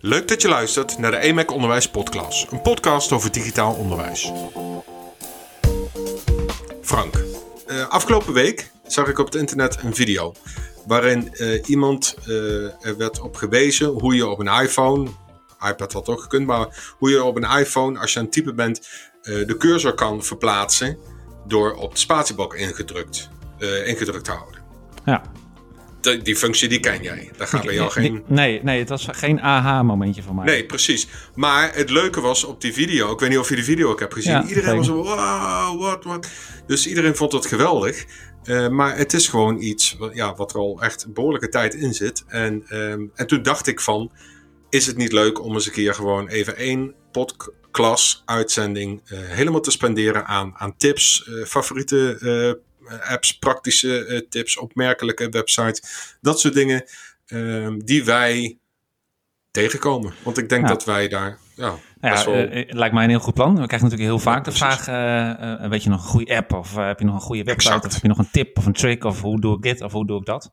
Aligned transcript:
Leuk 0.00 0.28
dat 0.28 0.42
je 0.42 0.48
luistert 0.48 0.98
naar 0.98 1.10
de 1.10 1.16
EMAC 1.16 1.50
Onderwijs 1.50 1.90
Podcast, 1.90 2.52
een 2.52 2.62
podcast 2.62 3.12
over 3.12 3.32
digitaal 3.32 3.74
onderwijs. 3.74 4.32
Frank, 6.82 7.14
uh, 7.66 7.88
afgelopen 7.88 8.32
week 8.32 8.70
zag 8.86 9.08
ik 9.08 9.18
op 9.18 9.24
het 9.24 9.34
internet 9.34 9.78
een 9.82 9.94
video 9.94 10.34
waarin 10.86 11.28
uh, 11.32 11.68
iemand 11.68 12.16
uh, 12.26 12.86
er 12.86 12.96
werd 12.96 13.20
op 13.20 13.36
gewezen 13.36 13.86
hoe 13.86 14.14
je 14.14 14.26
op 14.26 14.38
een 14.38 14.60
iPhone, 14.62 15.10
iPad 15.68 15.92
had 15.92 16.08
ook 16.08 16.20
gekund, 16.20 16.46
maar 16.46 16.94
hoe 16.98 17.10
je 17.10 17.22
op 17.22 17.36
een 17.36 17.58
iPhone, 17.58 17.98
als 17.98 18.12
je 18.12 18.18
aan 18.18 18.24
het 18.24 18.34
typen 18.34 18.56
bent, 18.56 18.88
de 19.22 19.56
cursor 19.58 19.94
kan 19.94 20.22
verplaatsen 20.22 20.98
door 21.46 21.74
op 21.74 21.92
de 21.92 21.98
spatiebalk 21.98 22.54
ingedrukt, 22.54 23.28
ingedrukt 23.84 24.24
te 24.24 24.30
houden. 24.30 24.60
Ja 25.04 25.22
die 26.22 26.36
functie 26.36 26.68
die 26.68 26.80
ken 26.80 27.02
jij. 27.02 27.30
Daar 27.36 27.46
gaat 27.46 27.64
bij 27.64 27.74
jou 27.74 27.90
geen... 27.90 28.24
Nee, 28.26 28.62
nee, 28.62 28.78
het 28.78 28.88
was 28.88 29.08
geen 29.10 29.40
aha-momentje 29.40 30.22
van 30.22 30.34
mij. 30.34 30.44
Nee, 30.44 30.64
precies. 30.64 31.08
Maar 31.34 31.74
het 31.74 31.90
leuke 31.90 32.20
was 32.20 32.44
op 32.44 32.60
die 32.60 32.72
video, 32.72 33.12
ik 33.12 33.20
weet 33.20 33.28
niet 33.28 33.38
of 33.38 33.48
je 33.48 33.54
die 33.54 33.64
video 33.64 33.90
ook 33.90 34.00
hebt 34.00 34.14
gezien. 34.14 34.46
iedereen 34.48 34.76
was 34.76 34.86
zo, 34.86 35.02
wow, 35.02 35.80
wat, 35.80 36.04
wat. 36.04 36.28
Dus 36.66 36.86
iedereen 36.86 37.16
vond 37.16 37.32
het 37.32 37.46
geweldig. 37.46 38.04
Uh, 38.44 38.68
maar 38.68 38.96
het 38.96 39.12
is 39.12 39.28
gewoon 39.28 39.60
iets 39.60 39.96
ja, 40.12 40.34
wat 40.34 40.52
er 40.52 40.58
al 40.58 40.82
echt 40.82 41.04
een 41.04 41.12
behoorlijke 41.12 41.48
tijd 41.48 41.74
in 41.74 41.94
zit. 41.94 42.24
En, 42.26 42.64
um, 42.70 43.10
en 43.14 43.26
toen 43.26 43.42
dacht 43.42 43.66
ik 43.66 43.80
van, 43.80 44.10
is 44.68 44.86
het 44.86 44.96
niet 44.96 45.12
leuk 45.12 45.44
om 45.44 45.54
eens 45.54 45.66
een 45.66 45.72
keer 45.72 45.94
gewoon 45.94 46.28
even 46.28 46.56
één 46.56 46.94
podcast 47.12 48.22
uitzending 48.24 49.02
uh, 49.04 49.18
helemaal 49.22 49.60
te 49.60 49.70
spenderen 49.70 50.26
aan, 50.26 50.54
aan 50.56 50.76
tips, 50.76 51.26
uh, 51.28 51.44
favoriete 51.44 52.18
eh, 52.20 52.62
apps, 52.88 53.38
praktische 53.38 54.04
eh, 54.04 54.18
tips, 54.28 54.56
opmerkelijke 54.58 55.28
websites, 55.28 55.82
dat 56.20 56.40
soort 56.40 56.54
dingen 56.54 56.84
ehm, 57.26 57.78
die 57.78 58.04
wij 58.04 58.58
tegenkomen. 59.50 60.14
Want 60.22 60.38
ik 60.38 60.48
denk 60.48 60.68
dat 60.68 60.84
wij 60.84 61.08
daar 61.08 61.38
ja, 61.54 61.74
ja, 62.00 62.24
wel... 62.24 62.34
uh, 62.34 62.72
lijkt 62.72 62.94
mij 62.94 63.04
een 63.04 63.10
heel 63.10 63.18
goed 63.18 63.34
plan. 63.34 63.60
We 63.60 63.66
krijgen 63.66 63.88
natuurlijk 63.88 64.08
heel 64.08 64.32
vaak 64.32 64.44
de 64.44 64.52
vraag: 64.52 64.88
uh, 64.88 65.68
weet 65.68 65.82
je 65.82 65.88
nog 65.88 66.02
een 66.02 66.08
goede 66.08 66.36
app? 66.36 66.52
Of 66.52 66.74
heb 66.74 66.98
je 66.98 67.04
nog 67.04 67.14
een 67.14 67.20
goede 67.20 67.44
website? 67.44 67.74
Exact. 67.74 67.86
Of 67.86 67.92
heb 67.92 68.02
je 68.02 68.08
nog 68.08 68.18
een 68.18 68.30
tip 68.30 68.58
of 68.58 68.66
een 68.66 68.72
trick? 68.72 69.04
Of 69.04 69.20
hoe 69.20 69.40
doe 69.40 69.56
ik 69.56 69.62
dit? 69.62 69.82
Of 69.82 69.92
hoe 69.92 70.06
doe 70.06 70.18
ik 70.18 70.26
dat? 70.26 70.52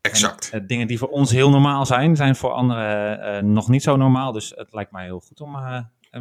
Exact. 0.00 0.50
En, 0.52 0.66
dingen 0.66 0.86
die 0.86 0.98
voor 0.98 1.08
ons 1.08 1.30
heel 1.30 1.50
normaal 1.50 1.86
zijn, 1.86 2.16
zijn 2.16 2.36
voor 2.36 2.50
anderen 2.50 3.52
nog 3.52 3.68
niet 3.68 3.82
zo 3.82 3.96
normaal. 3.96 4.32
Dus 4.32 4.52
het 4.54 4.72
lijkt 4.72 4.92
mij 4.92 5.04
heel 5.04 5.20
goed 5.20 5.40
om 5.40 5.56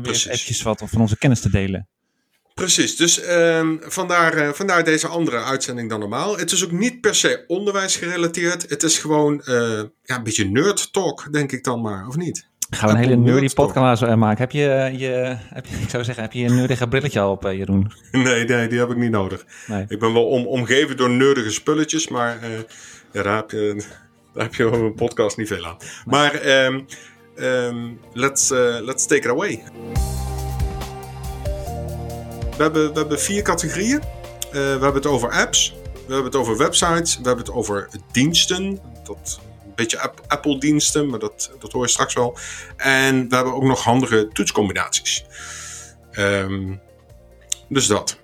weer 0.01 0.27
eventjes 0.29 0.61
wat 0.61 0.83
van 0.85 1.01
onze 1.01 1.17
kennis 1.17 1.41
te 1.41 1.49
delen. 1.49 1.87
Precies, 2.53 2.95
dus 2.95 3.29
um, 3.29 3.79
vandaar, 3.81 4.37
uh, 4.37 4.49
vandaar 4.49 4.83
deze 4.83 5.07
andere 5.07 5.43
uitzending 5.43 5.89
dan 5.89 5.99
normaal. 5.99 6.37
Het 6.37 6.51
is 6.51 6.63
ook 6.63 6.71
niet 6.71 7.01
per 7.01 7.15
se 7.15 7.43
onderwijs 7.47 7.95
gerelateerd. 7.95 8.69
Het 8.69 8.83
is 8.83 8.99
gewoon 8.99 9.41
uh, 9.45 9.81
ja, 10.01 10.15
een 10.17 10.23
beetje 10.23 10.49
nerd 10.49 10.93
talk, 10.93 11.27
denk 11.31 11.51
ik 11.51 11.63
dan 11.63 11.81
maar, 11.81 12.07
of 12.07 12.15
niet? 12.15 12.51
Gaan 12.69 12.89
we 12.89 12.95
een 12.95 13.01
hele 13.01 13.15
nerdy 13.15 13.53
podcast 13.53 14.03
uh, 14.03 14.15
maken. 14.15 14.37
Heb 14.37 14.51
je, 14.51 14.93
je, 14.97 15.37
heb 15.39 15.65
je, 15.65 15.75
ik 15.75 15.89
zou 15.89 16.03
zeggen, 16.03 16.23
heb 16.23 16.33
je 16.33 16.45
een 16.45 16.55
nerdige 16.55 16.87
brilletje 16.87 17.19
al 17.19 17.31
op, 17.31 17.43
Jeroen? 17.43 17.91
Nee, 18.11 18.45
nee, 18.45 18.67
die 18.67 18.79
heb 18.79 18.89
ik 18.89 18.97
niet 18.97 19.11
nodig. 19.11 19.45
Nee. 19.67 19.85
Ik 19.87 19.99
ben 19.99 20.13
wel 20.13 20.27
om, 20.27 20.45
omgeven 20.45 20.97
door 20.97 21.09
nerdige 21.09 21.51
spulletjes, 21.51 22.07
maar 22.07 22.37
ja, 23.11 23.23
daar, 23.23 23.35
heb 23.35 23.51
je, 23.51 23.83
daar 24.33 24.43
heb 24.43 24.55
je 24.55 24.63
een 24.63 24.93
podcast 24.95 25.37
niet 25.37 25.47
veel 25.47 25.65
aan. 25.65 25.77
Nee. 25.79 25.89
Maar 26.05 26.45
um, 26.65 26.85
um, 27.35 27.99
let's, 28.13 28.49
let's 28.81 29.05
take 29.05 29.21
it 29.21 29.29
away. 29.29 29.63
We 32.57 32.63
hebben, 32.63 32.93
we 32.93 32.99
hebben 32.99 33.19
vier 33.19 33.41
categorieën. 33.41 34.01
Uh, 34.47 34.51
we 34.51 34.59
hebben 34.59 34.93
het 34.93 35.05
over 35.05 35.29
apps, 35.29 35.75
we 35.93 36.13
hebben 36.13 36.31
het 36.31 36.35
over 36.35 36.57
websites, 36.57 37.17
we 37.17 37.27
hebben 37.27 37.45
het 37.45 37.53
over 37.53 37.89
diensten. 38.11 38.79
Dat, 39.03 39.39
een 39.65 39.71
beetje 39.75 40.11
Apple-diensten, 40.27 41.09
maar 41.09 41.19
dat, 41.19 41.51
dat 41.59 41.71
hoor 41.71 41.83
je 41.83 41.89
straks 41.89 42.13
wel. 42.13 42.37
En 42.77 43.29
we 43.29 43.35
hebben 43.35 43.53
ook 43.53 43.63
nog 43.63 43.83
handige 43.83 44.27
toetscombinaties. 44.33 45.25
Um, 46.11 46.81
dus 47.69 47.87
dat. 47.87 48.17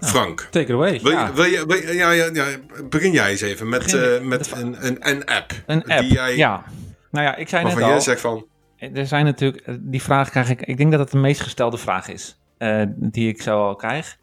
Nou, 0.00 0.12
Frank. 0.12 0.48
Take 0.50 0.64
it 0.64 0.70
away. 0.70 1.00
Wil, 1.02 1.12
ja. 1.12 1.32
Wil 1.32 1.44
je, 1.44 1.66
wil 1.66 1.76
je, 1.76 1.94
ja, 1.94 2.10
ja, 2.10 2.30
ja, 2.32 2.46
begin 2.88 3.12
jij 3.12 3.30
eens 3.30 3.40
even 3.40 3.68
met, 3.68 3.92
uh, 3.92 4.20
met 4.20 4.50
een, 4.52 4.86
een, 4.86 5.08
een, 5.08 5.24
app. 5.24 5.52
Een 5.66 5.84
app, 5.84 6.00
die 6.00 6.12
jij, 6.12 6.36
ja. 6.36 6.64
Nou 7.10 7.26
ja, 7.26 7.36
ik 7.36 7.48
zei 7.48 7.64
net 7.64 7.82
al. 7.82 7.88
jij 7.88 8.00
zegt 8.00 8.20
van... 8.20 8.46
Er 8.76 9.06
zijn 9.06 9.24
natuurlijk... 9.24 9.66
Die 9.80 10.02
vraag 10.02 10.30
krijg 10.30 10.50
ik... 10.50 10.62
Ik 10.62 10.76
denk 10.76 10.90
dat 10.90 11.00
het 11.00 11.10
de 11.10 11.18
meest 11.18 11.40
gestelde 11.40 11.78
vraag 11.78 12.08
is. 12.08 12.36
Eh, 12.64 12.82
die 12.96 13.28
ik 13.28 13.42
zo 13.42 13.66
al 13.66 13.76
krijg. 13.76 14.18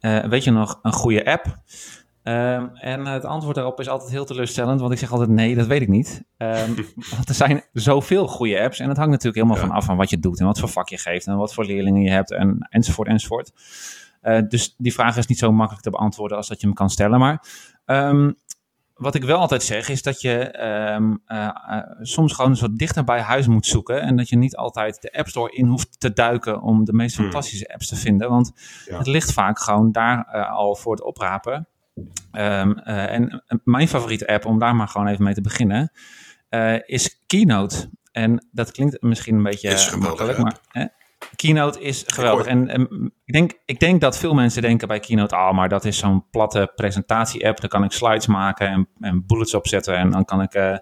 Eh, 0.00 0.24
weet 0.24 0.44
je 0.44 0.50
nog, 0.50 0.78
een 0.82 0.92
goede 0.92 1.24
app? 1.24 1.46
Um, 2.24 2.70
en 2.74 3.06
het 3.06 3.24
antwoord 3.24 3.54
daarop 3.54 3.80
is 3.80 3.88
altijd 3.88 4.10
heel 4.10 4.24
teleurstellend, 4.24 4.80
want 4.80 4.92
ik 4.92 4.98
zeg 4.98 5.12
altijd 5.12 5.30
nee, 5.30 5.54
dat 5.54 5.66
weet 5.66 5.82
ik 5.82 5.88
niet. 5.88 6.24
Um, 6.38 6.74
want 7.16 7.28
er 7.28 7.34
zijn 7.34 7.64
zoveel 7.72 8.26
goede 8.26 8.60
apps 8.60 8.78
en 8.78 8.88
het 8.88 8.96
hangt 8.96 9.12
natuurlijk 9.12 9.42
helemaal 9.42 9.66
van 9.66 9.76
af 9.76 9.84
van 9.84 9.96
wat 9.96 10.10
je 10.10 10.18
doet 10.18 10.40
en 10.40 10.46
wat 10.46 10.58
voor 10.58 10.68
vak 10.68 10.88
je 10.88 10.98
geeft 10.98 11.26
en 11.26 11.36
wat 11.36 11.54
voor 11.54 11.64
leerlingen 11.64 12.02
je 12.02 12.10
hebt 12.10 12.32
en, 12.32 12.66
enzovoort 12.70 13.08
enzovoort. 13.08 13.52
Uh, 14.22 14.40
dus 14.48 14.74
die 14.78 14.92
vraag 14.92 15.16
is 15.16 15.26
niet 15.26 15.38
zo 15.38 15.52
makkelijk 15.52 15.84
te 15.84 15.90
beantwoorden 15.90 16.36
als 16.36 16.48
dat 16.48 16.60
je 16.60 16.66
hem 16.66 16.76
kan 16.76 16.90
stellen. 16.90 17.18
Maar 17.18 17.44
um, 17.86 18.36
wat 19.02 19.14
ik 19.14 19.24
wel 19.24 19.38
altijd 19.38 19.62
zeg, 19.62 19.88
is 19.88 20.02
dat 20.02 20.20
je 20.20 20.64
um, 20.94 21.22
uh, 21.26 21.38
uh, 21.70 21.78
soms 22.00 22.32
gewoon 22.32 22.56
zo 22.56 22.72
dichter 22.72 23.04
bij 23.04 23.20
huis 23.20 23.46
moet 23.46 23.66
zoeken. 23.66 24.00
En 24.02 24.16
dat 24.16 24.28
je 24.28 24.36
niet 24.36 24.56
altijd 24.56 25.02
de 25.02 25.12
App 25.12 25.28
Store 25.28 25.52
in 25.52 25.66
hoeft 25.66 26.00
te 26.00 26.12
duiken 26.12 26.60
om 26.60 26.84
de 26.84 26.92
meest 26.92 27.16
hmm. 27.16 27.24
fantastische 27.24 27.72
apps 27.72 27.88
te 27.88 27.96
vinden. 27.96 28.28
Want 28.28 28.52
ja. 28.86 28.98
het 28.98 29.06
ligt 29.06 29.32
vaak 29.32 29.58
gewoon 29.58 29.92
daar 29.92 30.28
uh, 30.34 30.50
al 30.50 30.74
voor 30.74 30.92
het 30.92 31.04
oprapen. 31.04 31.68
Um, 32.32 32.78
en 32.78 33.42
mijn 33.64 33.88
favoriete 33.88 34.26
app, 34.26 34.46
om 34.46 34.58
daar 34.58 34.76
maar 34.76 34.88
gewoon 34.88 35.06
even 35.06 35.24
mee 35.24 35.34
te 35.34 35.40
beginnen, 35.40 35.92
is 36.86 37.22
Keynote. 37.26 37.90
En 38.12 38.46
dat 38.52 38.72
klinkt 38.72 39.02
misschien 39.02 39.36
een 39.36 39.42
beetje 39.42 39.96
makkelijk, 39.98 40.38
maar 40.38 40.58
Keynote 41.36 41.80
is 41.80 42.04
geweldig. 42.06 42.46
En, 42.46 42.68
en, 42.68 43.12
ik, 43.24 43.32
denk, 43.32 43.52
ik 43.64 43.80
denk 43.80 44.00
dat 44.00 44.18
veel 44.18 44.34
mensen 44.34 44.62
denken 44.62 44.88
bij 44.88 45.00
Keynote, 45.00 45.36
ah, 45.36 45.54
maar 45.54 45.68
dat 45.68 45.84
is 45.84 45.98
zo'n 45.98 46.30
platte 46.30 46.72
presentatie-app. 46.74 47.60
Daar 47.60 47.70
kan 47.70 47.84
ik 47.84 47.92
slides 47.92 48.26
maken 48.26 48.68
en, 48.68 48.88
en 49.00 49.26
bullets 49.26 49.54
opzetten 49.54 49.96
en 49.96 50.10
dan 50.10 50.24
kan 50.24 50.42
ik 50.42 50.54
uh, 50.54 50.76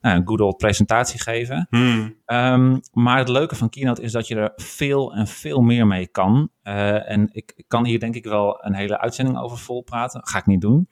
nou, 0.00 0.16
een 0.16 0.26
good 0.26 0.40
old 0.40 0.56
presentatie 0.56 1.20
geven. 1.20 1.66
Hmm. 1.70 2.16
Um, 2.26 2.80
maar 2.92 3.18
het 3.18 3.28
leuke 3.28 3.56
van 3.56 3.68
Keynote 3.68 4.02
is 4.02 4.12
dat 4.12 4.28
je 4.28 4.34
er 4.34 4.52
veel 4.56 5.14
en 5.14 5.26
veel 5.26 5.60
meer 5.60 5.86
mee 5.86 6.06
kan. 6.06 6.50
Uh, 6.64 7.10
en 7.10 7.28
ik, 7.32 7.52
ik, 7.56 7.64
kan 7.68 7.84
hier 7.84 8.00
denk 8.00 8.14
ik 8.14 8.24
wel 8.24 8.64
een 8.64 8.74
hele 8.74 9.00
uitzending 9.00 9.38
over 9.38 9.58
vol 9.58 9.82
praten. 9.82 10.26
ga 10.26 10.38
ik 10.38 10.46
niet 10.46 10.60
doen. 10.60 10.88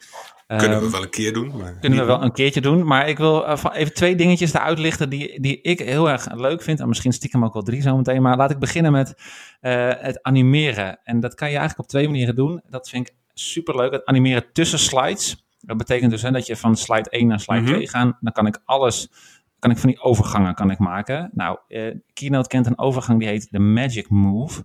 Kunnen 0.46 0.78
we 0.78 0.84
ehm, 0.84 0.90
wel 0.90 1.02
een 1.02 1.10
keer 1.10 1.32
doen. 1.32 1.56
Maar 1.56 1.78
kunnen 1.80 1.98
we 1.98 2.04
wel 2.04 2.22
een 2.22 2.32
keertje 2.32 2.60
doen. 2.60 2.86
Maar 2.86 3.08
ik 3.08 3.18
wil 3.18 3.42
uh, 3.42 3.64
even 3.72 3.94
twee 3.94 4.16
dingetjes 4.16 4.54
eruit 4.54 4.78
lichten 4.78 5.10
die, 5.10 5.40
die 5.40 5.60
ik 5.60 5.78
heel 5.78 6.10
erg 6.10 6.34
leuk 6.34 6.62
vind. 6.62 6.80
En 6.80 6.88
misschien 6.88 7.12
stiekem 7.12 7.44
ook 7.44 7.52
wel 7.52 7.62
drie 7.62 7.82
zometeen. 7.82 8.22
Maar 8.22 8.36
laat 8.36 8.50
ik 8.50 8.58
beginnen 8.58 8.92
met 8.92 9.14
uh, 9.60 9.92
het 9.98 10.22
animeren. 10.22 10.98
En 11.04 11.20
dat 11.20 11.34
kan 11.34 11.48
je 11.50 11.56
eigenlijk 11.56 11.88
op 11.88 11.88
twee 11.88 12.08
manieren 12.08 12.34
doen. 12.34 12.62
Dat 12.68 12.88
vind 12.88 13.08
ik 13.08 13.14
super 13.34 13.76
leuk. 13.76 13.92
Het 13.92 14.04
animeren 14.04 14.44
tussen 14.52 14.78
slides. 14.78 15.46
Dat 15.60 15.76
betekent 15.76 16.10
dus 16.10 16.22
hè, 16.22 16.30
dat 16.30 16.46
je 16.46 16.56
van 16.56 16.76
slide 16.76 17.10
1 17.10 17.26
naar 17.26 17.40
slide 17.40 17.60
mm 17.60 17.66
-hmm. 17.66 17.74
2 17.74 17.88
gaat. 17.88 18.16
Dan 18.20 18.32
kan 18.32 18.46
ik 18.46 18.58
alles, 18.64 19.10
kan 19.58 19.70
ik 19.70 19.78
van 19.78 19.88
die 19.88 20.02
overgangen 20.02 20.54
kan 20.54 20.70
ik 20.70 20.78
maken. 20.78 21.30
Nou, 21.34 21.58
uh, 21.68 21.94
Keynote 22.12 22.48
kent 22.48 22.66
een 22.66 22.78
overgang 22.78 23.18
die 23.18 23.28
heet 23.28 23.48
de 23.50 23.58
Magic 23.58 24.08
Move. 24.08 24.64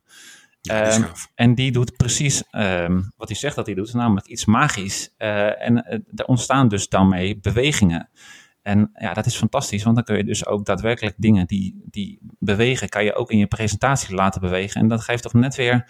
Ja, 0.69 0.95
um, 0.95 1.05
en 1.35 1.55
die 1.55 1.71
doet 1.71 1.97
precies 1.97 2.43
um, 2.51 3.11
wat 3.17 3.27
hij 3.27 3.37
zegt 3.37 3.55
dat 3.55 3.65
hij 3.65 3.75
doet, 3.75 3.93
namelijk 3.93 4.27
iets 4.27 4.45
magisch. 4.45 5.13
Uh, 5.17 5.65
en 5.65 5.77
uh, 5.77 5.99
er 6.15 6.25
ontstaan 6.25 6.67
dus 6.67 6.89
daarmee 6.89 7.39
bewegingen. 7.39 8.09
En 8.61 8.89
ja, 8.93 9.13
dat 9.13 9.25
is 9.25 9.35
fantastisch, 9.35 9.83
want 9.83 9.95
dan 9.95 10.05
kun 10.05 10.17
je 10.17 10.23
dus 10.23 10.45
ook 10.45 10.65
daadwerkelijk 10.65 11.15
dingen 11.17 11.47
die, 11.47 11.81
die 11.85 12.19
bewegen, 12.39 12.89
kan 12.89 13.03
je 13.03 13.13
ook 13.13 13.31
in 13.31 13.37
je 13.37 13.47
presentatie 13.47 14.15
laten 14.15 14.41
bewegen. 14.41 14.81
En 14.81 14.87
dat 14.87 15.01
geeft 15.01 15.23
toch 15.23 15.33
net 15.33 15.55
weer 15.55 15.85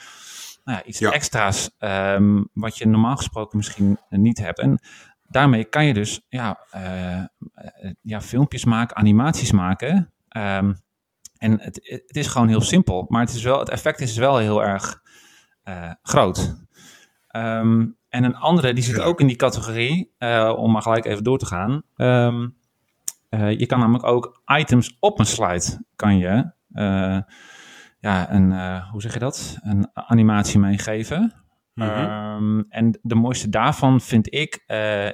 nou 0.64 0.78
ja, 0.78 0.84
iets 0.84 1.00
ja. 1.00 1.12
extra's, 1.12 1.70
um, 1.80 2.50
wat 2.54 2.78
je 2.78 2.88
normaal 2.88 3.16
gesproken 3.16 3.58
misschien 3.58 4.00
niet 4.10 4.38
hebt. 4.38 4.60
En 4.60 4.80
daarmee 5.28 5.64
kan 5.64 5.86
je 5.86 5.94
dus 5.94 6.22
ja, 6.30 6.60
uh, 6.76 7.24
ja, 8.02 8.22
filmpjes 8.22 8.66
maken, 8.66 8.96
animaties 8.96 9.52
maken. 9.52 10.12
Um, 10.38 10.78
en 11.40 11.62
het, 11.62 12.04
het, 12.08 12.16
is 12.16 12.28
gewoon 12.28 12.48
heel 12.48 12.62
simpel, 12.62 13.06
maar 13.10 13.22
het, 13.22 13.34
is 13.34 13.44
wel, 13.44 13.60
het 13.60 13.70
effect 13.70 14.00
is 14.00 14.18
wel 14.18 14.38
heel 14.38 14.64
erg 14.64 15.02
uh, 15.64 15.92
groot. 16.02 16.56
Um, 17.36 17.98
en 18.10 18.24
een 18.24 18.36
andere, 18.36 18.74
die 18.74 18.84
zit 18.84 18.96
ja. 18.96 19.04
ook 19.04 19.20
in 19.20 19.28
die 19.28 19.36
categorie, 19.36 20.16
uh, 20.20 20.54
om 20.58 20.72
maar 20.72 20.82
gelijk 20.82 21.06
even 21.06 21.24
door 21.24 21.38
te 21.38 21.46
gaan. 21.46 21.82
Um, 21.96 22.58
uh, 23.30 23.60
je 23.60 23.66
kan 23.66 23.80
namelijk 23.80 24.06
ook 24.06 24.42
items 24.46 24.98
op 25.00 25.20
een 25.20 25.26
slide, 25.26 25.86
kan 25.96 26.18
je, 26.18 26.52
ja, 28.00 28.32
een, 28.32 28.82
hoe 28.82 29.02
zeg 29.02 29.14
je 29.14 29.20
dat, 29.20 29.58
een 29.62 29.90
animatie 29.94 30.60
meegeven. 30.60 31.34
Mm 31.74 31.88
-hmm. 31.88 32.58
um, 32.60 32.66
en 32.70 33.00
de 33.02 33.16
mooiste 33.16 33.50
daarvan 33.50 34.02
vind 34.02 34.34
ik, 34.34 34.64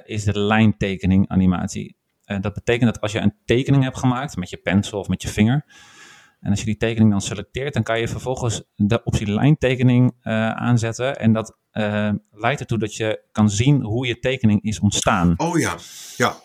is 0.04 0.24
de 0.24 0.38
lijntekening 0.38 1.28
animatie. 1.28 1.96
dat 2.40 2.54
betekent 2.54 2.92
dat 2.92 3.02
als 3.02 3.12
je 3.12 3.20
een 3.20 3.34
tekening 3.44 3.82
hebt 3.82 3.98
gemaakt 3.98 4.36
met 4.36 4.50
je 4.50 4.56
pencil 4.56 4.98
of 4.98 5.08
met 5.08 5.22
je 5.22 5.28
vinger, 5.28 5.64
en 6.46 6.52
als 6.52 6.60
je 6.60 6.66
die 6.66 6.76
tekening 6.76 7.10
dan 7.10 7.20
selecteert, 7.20 7.74
dan 7.74 7.82
kan 7.82 8.00
je 8.00 8.08
vervolgens 8.08 8.62
de 8.74 9.00
optie 9.04 9.32
lijntekening 9.32 10.12
uh, 10.22 10.50
aanzetten. 10.50 11.16
En 11.16 11.32
dat 11.32 11.56
uh, 11.72 12.10
leidt 12.30 12.60
ertoe 12.60 12.78
dat 12.78 12.94
je 12.94 13.22
kan 13.32 13.50
zien 13.50 13.82
hoe 13.82 14.06
je 14.06 14.18
tekening 14.18 14.62
is 14.62 14.80
ontstaan. 14.80 15.34
Oh 15.36 15.58
ja, 15.58 15.74
ja. 16.16 16.36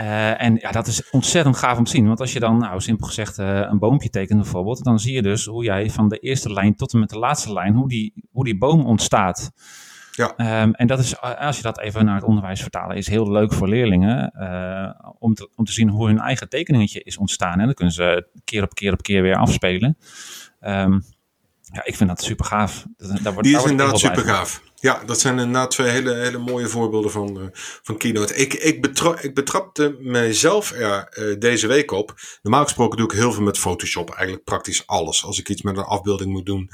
Uh, 0.00 0.42
en 0.42 0.56
ja, 0.60 0.70
dat 0.70 0.86
is 0.86 1.10
ontzettend 1.10 1.56
gaaf 1.56 1.78
om 1.78 1.84
te 1.84 1.90
zien. 1.90 2.06
Want 2.06 2.20
als 2.20 2.32
je 2.32 2.40
dan, 2.40 2.58
nou 2.58 2.80
simpel 2.80 3.06
gezegd, 3.06 3.38
uh, 3.38 3.60
een 3.60 3.78
boompje 3.78 4.10
tekent 4.10 4.40
bijvoorbeeld, 4.40 4.84
dan 4.84 4.98
zie 4.98 5.14
je 5.14 5.22
dus 5.22 5.44
hoe 5.44 5.64
jij 5.64 5.90
van 5.90 6.08
de 6.08 6.18
eerste 6.18 6.52
lijn 6.52 6.76
tot 6.76 6.92
en 6.92 6.98
met 6.98 7.08
de 7.08 7.18
laatste 7.18 7.52
lijn, 7.52 7.74
hoe 7.74 7.88
die, 7.88 8.12
hoe 8.32 8.44
die 8.44 8.58
boom 8.58 8.86
ontstaat. 8.86 9.52
Ja. 10.16 10.62
Um, 10.62 10.74
en 10.74 10.86
dat 10.86 10.98
is, 10.98 11.20
als 11.20 11.56
je 11.56 11.62
dat 11.62 11.80
even 11.80 12.04
naar 12.04 12.14
het 12.14 12.24
onderwijs 12.24 12.60
vertalen, 12.60 12.96
is 12.96 13.08
heel 13.08 13.30
leuk 13.30 13.52
voor 13.52 13.68
leerlingen 13.68 14.32
uh, 14.38 15.10
om, 15.18 15.34
te, 15.34 15.50
om 15.54 15.64
te 15.64 15.72
zien 15.72 15.88
hoe 15.88 16.06
hun 16.06 16.18
eigen 16.18 16.48
tekeningetje 16.48 17.02
is 17.02 17.16
ontstaan. 17.16 17.58
En 17.58 17.64
dan 17.64 17.74
kunnen 17.74 17.94
ze 17.94 18.26
keer 18.44 18.62
op 18.62 18.74
keer 18.74 18.92
op 18.92 19.02
keer 19.02 19.22
weer 19.22 19.36
afspelen. 19.36 19.98
Um, 20.60 21.04
ja, 21.72 21.84
ik 21.84 21.96
vind 21.96 22.08
dat 22.08 22.22
super 22.22 22.44
gaaf. 22.44 22.86
Daar 22.96 23.32
wordt, 23.32 23.48
Die 23.48 23.56
is 23.56 23.64
inderdaad 23.64 23.98
super 23.98 24.24
gaaf. 24.24 24.62
Ja, 24.74 25.02
dat 25.06 25.20
zijn 25.20 25.38
inderdaad 25.38 25.70
twee 25.70 25.88
hele, 25.88 26.14
hele 26.14 26.38
mooie 26.38 26.66
voorbeelden 26.66 27.10
van, 27.10 27.40
uh, 27.40 27.46
van 27.82 27.96
Keynote. 27.96 28.34
Ik, 28.34 28.54
ik, 28.54 28.82
betra 28.82 29.20
ik 29.20 29.34
betrapte 29.34 29.96
mezelf 30.00 30.72
er 30.72 31.18
uh, 31.18 31.38
deze 31.38 31.66
week 31.66 31.90
op. 31.90 32.14
Normaal 32.42 32.62
gesproken 32.62 32.98
doe 32.98 33.06
ik 33.06 33.18
heel 33.18 33.32
veel 33.32 33.42
met 33.42 33.58
Photoshop. 33.58 34.10
Eigenlijk 34.10 34.44
praktisch 34.44 34.86
alles. 34.86 35.24
Als 35.24 35.38
ik 35.38 35.48
iets 35.48 35.62
met 35.62 35.76
een 35.76 35.84
afbeelding 35.84 36.30
moet 36.30 36.46
doen. 36.46 36.70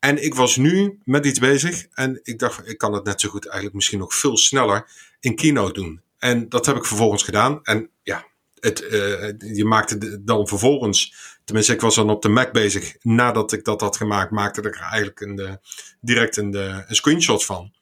En 0.00 0.24
ik 0.24 0.34
was 0.34 0.56
nu 0.56 0.98
met 1.04 1.26
iets 1.26 1.38
bezig. 1.38 1.86
En 1.94 2.20
ik 2.22 2.38
dacht, 2.38 2.68
ik 2.68 2.78
kan 2.78 2.92
het 2.92 3.04
net 3.04 3.20
zo 3.20 3.28
goed 3.28 3.44
eigenlijk 3.44 3.74
misschien 3.74 3.98
nog 3.98 4.14
veel 4.14 4.36
sneller 4.36 4.86
in 5.20 5.34
Keynote 5.34 5.72
doen. 5.72 6.00
En 6.18 6.48
dat 6.48 6.66
heb 6.66 6.76
ik 6.76 6.84
vervolgens 6.84 7.22
gedaan. 7.22 7.60
En 7.62 7.90
ja, 8.02 8.26
het, 8.60 8.80
uh, 8.80 9.56
je 9.56 9.64
maakte 9.64 10.24
dan 10.24 10.48
vervolgens, 10.48 11.14
tenminste 11.44 11.72
ik 11.72 11.80
was 11.80 11.94
dan 11.94 12.10
op 12.10 12.22
de 12.22 12.28
Mac 12.28 12.52
bezig, 12.52 12.96
nadat 13.02 13.52
ik 13.52 13.64
dat 13.64 13.80
had 13.80 13.96
gemaakt, 13.96 14.30
maakte 14.30 14.60
ik 14.60 14.74
er 14.74 14.80
eigenlijk 14.80 15.20
een, 15.20 15.34
de, 15.36 15.58
direct 16.00 16.36
een, 16.36 16.50
de, 16.50 16.84
een 16.86 16.94
screenshot 16.94 17.44
van. 17.44 17.72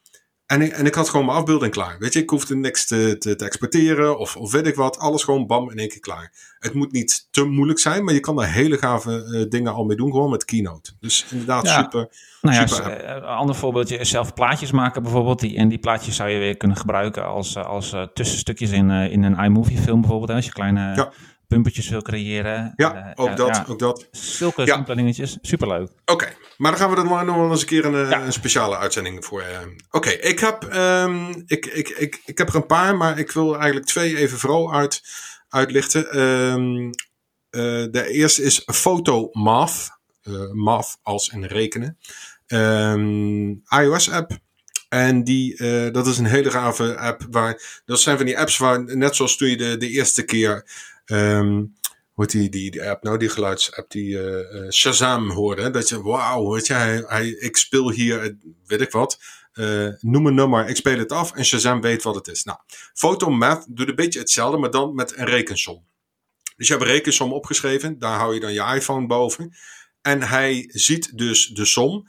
En 0.49 0.61
ik, 0.61 0.71
en 0.71 0.85
ik 0.85 0.95
had 0.95 1.09
gewoon 1.09 1.25
mijn 1.25 1.37
afbeelding 1.37 1.71
klaar. 1.71 1.95
Weet 1.99 2.13
je, 2.13 2.21
ik 2.21 2.29
hoefde 2.29 2.55
niks 2.55 2.87
te, 2.87 3.15
te, 3.19 3.35
te, 3.35 3.45
exporteren 3.45 4.19
of, 4.19 4.35
of 4.35 4.51
weet 4.51 4.67
ik 4.67 4.75
wat. 4.75 4.97
Alles 4.97 5.23
gewoon 5.23 5.47
bam 5.47 5.71
in 5.71 5.77
één 5.77 5.89
keer 5.89 5.99
klaar. 5.99 6.31
Het 6.59 6.73
moet 6.73 6.91
niet 6.91 7.27
te 7.31 7.43
moeilijk 7.43 7.79
zijn, 7.79 8.03
maar 8.03 8.13
je 8.13 8.19
kan 8.19 8.35
daar 8.35 8.51
hele 8.51 8.77
gave 8.77 9.25
uh, 9.31 9.49
dingen 9.49 9.73
al 9.73 9.85
mee 9.85 9.97
doen, 9.97 10.11
gewoon 10.11 10.29
met 10.29 10.45
Keynote. 10.45 10.91
Dus 10.99 11.25
inderdaad 11.31 11.67
super. 11.67 12.09
Nou 12.41 12.55
ja, 12.55 12.67
super 12.67 12.91
eh, 12.91 13.15
een 13.15 13.23
ander 13.23 13.55
voorbeeldje 13.55 13.97
is 13.97 14.09
zelf 14.09 14.33
plaatjes 14.33 14.71
maken 14.71 15.03
bijvoorbeeld. 15.03 15.39
Die, 15.39 15.57
en 15.57 15.69
die 15.69 15.79
plaatjes 15.79 16.15
zou 16.15 16.29
je 16.29 16.39
weer 16.39 16.57
kunnen 16.57 16.77
gebruiken 16.77 17.25
als, 17.25 17.55
eh, 17.55 17.65
als 17.65 17.93
uh, 17.93 18.03
tussenstukjes 18.13 18.71
in, 18.71 18.89
uh, 18.89 19.11
in 19.11 19.23
een 19.23 19.37
iMovie 19.37 19.77
film 19.77 19.99
bijvoorbeeld. 19.99 20.29
Hè, 20.29 20.35
als 20.35 20.45
je 20.45 20.51
kleine 20.51 20.95
ja 20.95 21.11
pumpertjes 21.49 21.89
wil 21.89 22.01
creëren. 22.01 22.73
Ja, 22.75 23.11
ook, 23.15 23.37
dat, 23.37 23.63
ook 23.67 23.79
dat. 23.79 24.07
Zulke 24.11 24.65
ja. 24.65 24.77
dingetjes. 24.77 25.37
Superleuk. 25.41 25.91
Oké, 26.05 26.33
maar 26.57 26.71
dan 26.71 26.79
gaan 26.79 26.89
we 26.89 26.95
er 26.95 27.25
nog 27.25 27.35
wel 27.35 27.51
eens 27.51 27.61
een 27.61 27.67
keer 27.67 27.85
een, 27.85 28.23
een 28.25 28.33
speciale 28.33 28.77
uitzending 28.77 29.25
voor. 29.25 29.41
Uh, 29.41 29.59
Oké, 29.91 30.09
ik, 30.09 30.39
heb, 30.39 30.73
um, 30.73 31.43
ik, 31.45 31.65
ik, 31.65 31.89
ik, 31.89 32.21
ik 32.25 32.37
heb 32.37 32.49
er 32.49 32.55
een 32.55 32.65
paar, 32.65 32.97
maar 32.97 33.19
ik 33.19 33.31
wil 33.31 33.55
eigenlijk 33.55 33.85
twee 33.85 34.17
even 34.17 34.37
vooral 34.37 34.73
uit, 34.73 35.01
uitlichten. 35.49 36.19
Um, 36.19 36.85
uh, 36.85 36.91
de 37.91 38.07
eerste 38.09 38.43
is 38.43 38.63
Photomath. 38.65 39.97
Math 40.53 40.99
als 41.03 41.29
in 41.29 41.43
rekenen. 41.43 41.97
Um, 42.47 43.63
iOS-app. 43.69 44.37
En 44.89 45.23
die, 45.23 45.57
dat 45.91 46.07
is 46.07 46.17
een 46.17 46.25
hele 46.25 46.51
gave 46.51 46.97
app. 46.97 47.27
Waar, 47.29 47.81
dat 47.85 47.99
zijn 47.99 48.17
van 48.17 48.25
die 48.25 48.39
apps 48.39 48.57
waar, 48.57 48.95
net 48.95 49.15
zoals 49.15 49.37
toen 49.37 49.49
je 49.49 49.57
de, 49.57 49.77
de 49.77 49.89
eerste 49.89 50.23
keer 50.23 50.65
Um, 51.11 51.77
hoe 52.13 52.25
die, 52.27 52.49
die, 52.49 52.89
app 52.89 53.03
nou, 53.03 53.17
die 53.17 53.29
geluidsapp 53.29 53.91
die 53.91 54.09
uh, 54.09 54.69
Shazam 54.69 55.31
hoorde. 55.31 55.69
Dat 55.69 55.89
je, 55.89 56.01
wauw, 56.01 56.51
weet 56.51 56.67
je, 56.67 56.73
hij, 57.07 57.27
ik 57.27 57.57
speel 57.57 57.91
hier, 57.91 58.37
weet 58.65 58.81
ik 58.81 58.91
wat. 58.91 59.19
Noem 59.99 60.25
een 60.25 60.35
nummer, 60.35 60.67
ik 60.67 60.75
speel 60.75 60.97
het 60.97 61.11
af 61.11 61.33
en 61.33 61.45
Shazam 61.45 61.81
weet 61.81 62.03
wat 62.03 62.15
het 62.15 62.27
is. 62.27 62.43
Nou, 62.43 62.57
Photomath 62.93 63.65
doet 63.69 63.87
een 63.87 63.95
beetje 63.95 64.19
hetzelfde, 64.19 64.57
maar 64.57 64.71
dan 64.71 64.95
met 64.95 65.17
een 65.17 65.25
rekensom. 65.25 65.85
Dus 66.55 66.67
je 66.67 66.73
hebt 66.73 66.85
een 66.85 66.91
rekensom 66.91 67.33
opgeschreven, 67.33 67.99
daar 67.99 68.17
hou 68.17 68.33
je 68.33 68.39
dan 68.39 68.53
je 68.53 68.73
iPhone 68.75 69.07
boven. 69.07 69.55
En 70.01 70.21
hij 70.21 70.69
ziet 70.71 71.17
dus 71.17 71.47
de 71.47 71.65
som. 71.65 72.07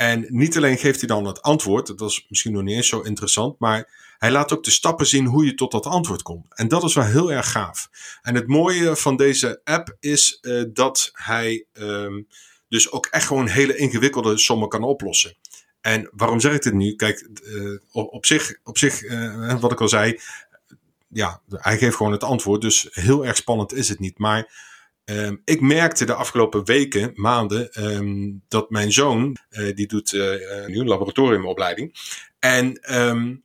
En 0.00 0.26
niet 0.28 0.56
alleen 0.56 0.78
geeft 0.78 0.98
hij 0.98 1.08
dan 1.08 1.24
het 1.24 1.42
antwoord, 1.42 1.98
dat 1.98 2.10
is 2.10 2.26
misschien 2.28 2.52
nog 2.52 2.62
niet 2.62 2.76
eens 2.76 2.88
zo 2.88 3.00
interessant, 3.00 3.58
maar 3.58 3.88
hij 4.18 4.30
laat 4.30 4.52
ook 4.52 4.64
de 4.64 4.70
stappen 4.70 5.06
zien 5.06 5.26
hoe 5.26 5.44
je 5.44 5.54
tot 5.54 5.72
dat 5.72 5.86
antwoord 5.86 6.22
komt. 6.22 6.46
En 6.54 6.68
dat 6.68 6.84
is 6.84 6.94
wel 6.94 7.04
heel 7.04 7.32
erg 7.32 7.50
gaaf. 7.50 7.90
En 8.22 8.34
het 8.34 8.46
mooie 8.46 8.96
van 8.96 9.16
deze 9.16 9.60
app 9.64 9.96
is 10.00 10.38
uh, 10.42 10.62
dat 10.72 11.10
hij 11.12 11.64
um, 11.72 12.26
dus 12.68 12.92
ook 12.92 13.06
echt 13.06 13.26
gewoon 13.26 13.46
hele 13.46 13.76
ingewikkelde 13.76 14.38
sommen 14.38 14.68
kan 14.68 14.82
oplossen. 14.82 15.34
En 15.80 16.10
waarom 16.12 16.40
zeg 16.40 16.54
ik 16.54 16.62
dit 16.62 16.74
nu? 16.74 16.96
Kijk, 16.96 17.28
uh, 17.42 17.78
op, 17.90 18.26
zich, 18.26 18.58
op 18.64 18.78
zich 18.78 19.02
uh, 19.02 19.60
wat 19.60 19.72
ik 19.72 19.80
al 19.80 19.88
zei, 19.88 20.20
ja, 21.08 21.40
hij 21.48 21.78
geeft 21.78 21.96
gewoon 21.96 22.12
het 22.12 22.24
antwoord. 22.24 22.60
Dus 22.60 22.88
heel 22.90 23.26
erg 23.26 23.36
spannend 23.36 23.72
is 23.72 23.88
het 23.88 23.98
niet. 23.98 24.18
Maar 24.18 24.68
Um, 25.04 25.42
ik 25.44 25.60
merkte 25.60 26.04
de 26.04 26.14
afgelopen 26.14 26.64
weken, 26.64 27.12
maanden, 27.14 27.84
um, 27.84 28.42
dat 28.48 28.70
mijn 28.70 28.92
zoon, 28.92 29.36
uh, 29.50 29.74
die 29.74 29.86
doet 29.86 30.12
uh, 30.12 30.66
nu 30.66 30.78
een 30.78 30.88
laboratoriumopleiding. 30.88 31.94
En 32.38 32.96
um, 32.98 33.44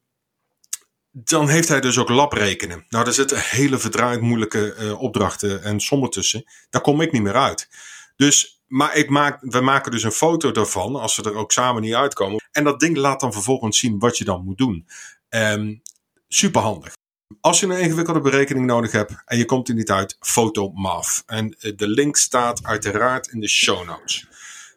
dan 1.12 1.50
heeft 1.50 1.68
hij 1.68 1.82
dus 1.82 1.98
ook 1.98 2.10
labrekenen. 2.10 2.86
Nou, 2.90 3.04
daar 3.04 3.14
zitten 3.14 3.40
hele 3.40 3.78
verdraaid 3.78 4.22
moeilijke 4.22 4.96
opdrachten 5.00 5.64
en 5.64 5.80
sommen 5.80 6.10
tussen. 6.10 6.44
Daar 6.70 6.82
kom 6.82 7.02
ik 7.02 7.12
niet 7.12 7.22
meer 7.22 7.36
uit. 7.36 7.70
Dus, 8.16 8.62
maar 8.68 8.96
ik 8.96 9.10
maak, 9.10 9.38
we 9.42 9.62
maken 9.62 9.92
dus 9.92 10.04
een 10.04 10.12
foto 10.12 10.52
daarvan, 10.52 10.96
als 10.96 11.16
we 11.16 11.24
er 11.24 11.36
ook 11.36 11.52
samen 11.52 11.82
niet 11.82 11.94
uitkomen. 11.94 12.44
En 12.52 12.64
dat 12.64 12.80
ding 12.80 12.98
laat 12.98 13.20
dan 13.20 13.34
vervolgens 13.34 13.80
zien 13.80 14.00
wat 14.00 14.18
je 14.18 14.24
dan 14.24 14.44
moet 14.44 14.58
doen. 14.58 14.88
Um, 15.30 15.82
super 16.28 16.62
handig. 16.62 16.94
Als 17.42 17.60
je 17.60 17.66
een 17.66 17.80
ingewikkelde 17.80 18.22
berekening 18.22 18.66
nodig 18.66 18.92
hebt 18.92 19.14
en 19.26 19.38
je 19.38 19.46
komt 19.46 19.70
er 19.70 19.76
niet 19.76 19.92
uit, 19.92 20.18
Photomath. 20.20 21.24
En 21.26 21.56
uh, 21.60 21.76
de 21.76 21.88
link 21.88 22.16
staat 22.16 22.64
uiteraard 22.64 23.28
in 23.28 23.40
de 23.40 23.50
show 23.50 23.86
notes. 23.86 24.28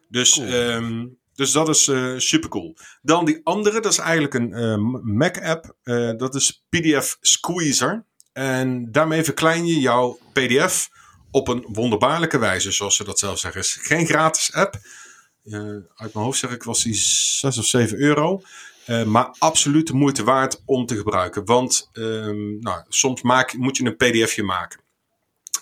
Dus 0.07 0.33
cool. 0.33 0.53
um, 0.53 1.17
dus 1.39 1.51
dat 1.51 1.69
is 1.69 1.87
uh, 1.87 2.17
super 2.17 2.49
cool. 2.49 2.75
Dan 3.01 3.25
die 3.25 3.41
andere, 3.43 3.79
dat 3.79 3.91
is 3.91 3.97
eigenlijk 3.97 4.33
een 4.33 4.49
uh, 4.49 5.01
Mac-app. 5.01 5.75
Uh, 5.83 6.11
dat 6.17 6.35
is 6.35 6.65
PDF 6.69 7.17
Squeezer. 7.21 8.05
En 8.33 8.91
daarmee 8.91 9.23
verklein 9.23 9.65
je 9.65 9.79
jouw 9.79 10.19
PDF 10.33 10.89
op 11.31 11.47
een 11.47 11.65
wonderbaarlijke 11.67 12.37
wijze, 12.37 12.71
zoals 12.71 12.95
ze 12.95 13.03
dat 13.03 13.19
zelf 13.19 13.39
zeggen. 13.39 13.61
Het 13.61 13.69
is 13.69 13.75
geen 13.81 14.05
gratis 14.05 14.53
app. 14.53 14.79
uit 15.95 16.13
mijn 16.13 16.25
hoofd 16.25 16.39
zeg 16.39 16.51
ik, 16.51 16.63
was 16.63 16.83
die 16.83 16.95
6 16.95 17.57
of 17.57 17.65
7 17.65 17.99
euro. 17.99 18.41
Maar 19.05 19.35
absoluut 19.37 19.87
de 19.87 19.93
moeite 19.93 20.23
waard 20.23 20.61
om 20.65 20.85
te 20.85 20.95
gebruiken. 20.95 21.45
Want 21.45 21.89
um, 21.93 22.59
nou, 22.59 22.83
soms 22.87 23.21
maak, 23.21 23.53
moet 23.57 23.77
je 23.77 23.85
een 23.85 23.95
pdfje 23.95 24.43
maken. 24.43 24.79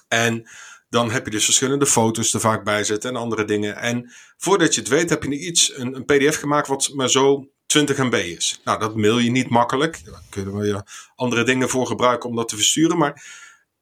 En 0.08 0.50
dan 0.90 1.12
heb 1.12 1.26
je 1.26 1.32
dus 1.32 1.46
verschillende 1.46 1.86
foto's 1.86 2.34
er 2.34 2.40
vaak 2.40 2.64
bij 2.64 2.84
zitten 2.84 3.10
en 3.10 3.16
andere 3.16 3.46
dingen. 3.46 3.76
En 3.76 4.12
voordat 4.38 4.76
je 4.76 4.80
het 4.80 4.90
weet 4.90 5.10
heb 5.10 5.24
je 5.24 5.40
iets, 5.40 5.78
een, 5.78 5.96
een 5.96 6.06
pdf 6.06 6.40
gemaakt 6.40 6.68
wat 6.68 6.92
maar 6.94 7.10
zo 7.10 7.50
20 7.66 7.98
MB 7.98 8.14
is. 8.14 8.62
Nou, 8.64 8.80
dat 8.80 8.96
mail 8.96 9.18
je 9.18 9.32
niet 9.32 9.50
makkelijk. 9.50 10.02
Daar 10.06 10.22
kunnen 10.30 10.56
we 10.56 10.84
andere 11.16 11.44
dingen 11.44 11.70
voor 11.70 11.88
gebruiken 11.88 12.30
om 12.30 12.36
dat 12.36 12.50
te 12.50 12.56
versturen. 12.56 12.98
Maar 12.98 13.24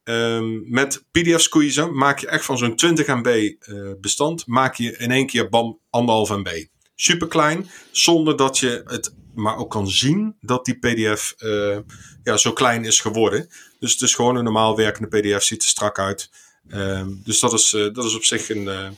um, 0.04 0.64
met 0.70 1.04
PDF 1.10 1.40
Squeezer 1.40 1.92
maak 1.92 2.18
je 2.18 2.28
echt 2.28 2.44
van 2.44 2.58
zo'n 2.58 2.76
20 2.76 3.06
MB 3.06 3.26
uh, 3.26 3.90
bestand, 4.00 4.46
maak 4.46 4.74
je 4.74 4.96
in 4.96 5.10
één 5.10 5.26
keer 5.26 5.48
bam, 5.48 5.78
anderhalf 5.90 6.28
MB. 6.30 6.64
Super 6.94 7.28
klein, 7.28 7.70
zonder 7.90 8.36
dat 8.36 8.58
je 8.58 8.82
het 8.86 9.14
maar 9.36 9.56
ook 9.56 9.70
kan 9.70 9.88
zien 9.88 10.36
dat 10.40 10.64
die 10.64 10.78
PDF 10.78 11.34
uh, 11.38 11.78
ja, 12.22 12.36
zo 12.36 12.52
klein 12.52 12.84
is 12.84 13.00
geworden. 13.00 13.48
Dus 13.78 13.92
het 13.92 14.00
is 14.00 14.14
gewoon 14.14 14.36
een 14.36 14.44
normaal 14.44 14.76
werkende 14.76 15.08
PDF, 15.08 15.42
ziet 15.42 15.62
er 15.62 15.68
strak 15.68 15.98
uit. 15.98 16.30
Um, 16.68 17.20
dus 17.24 17.40
dat 17.40 17.52
is, 17.52 17.72
uh, 17.72 17.92
dat 17.92 18.04
is 18.04 18.16
op 18.16 18.24
zich 18.24 18.50
een, 18.50 18.62
uh, 18.62 18.88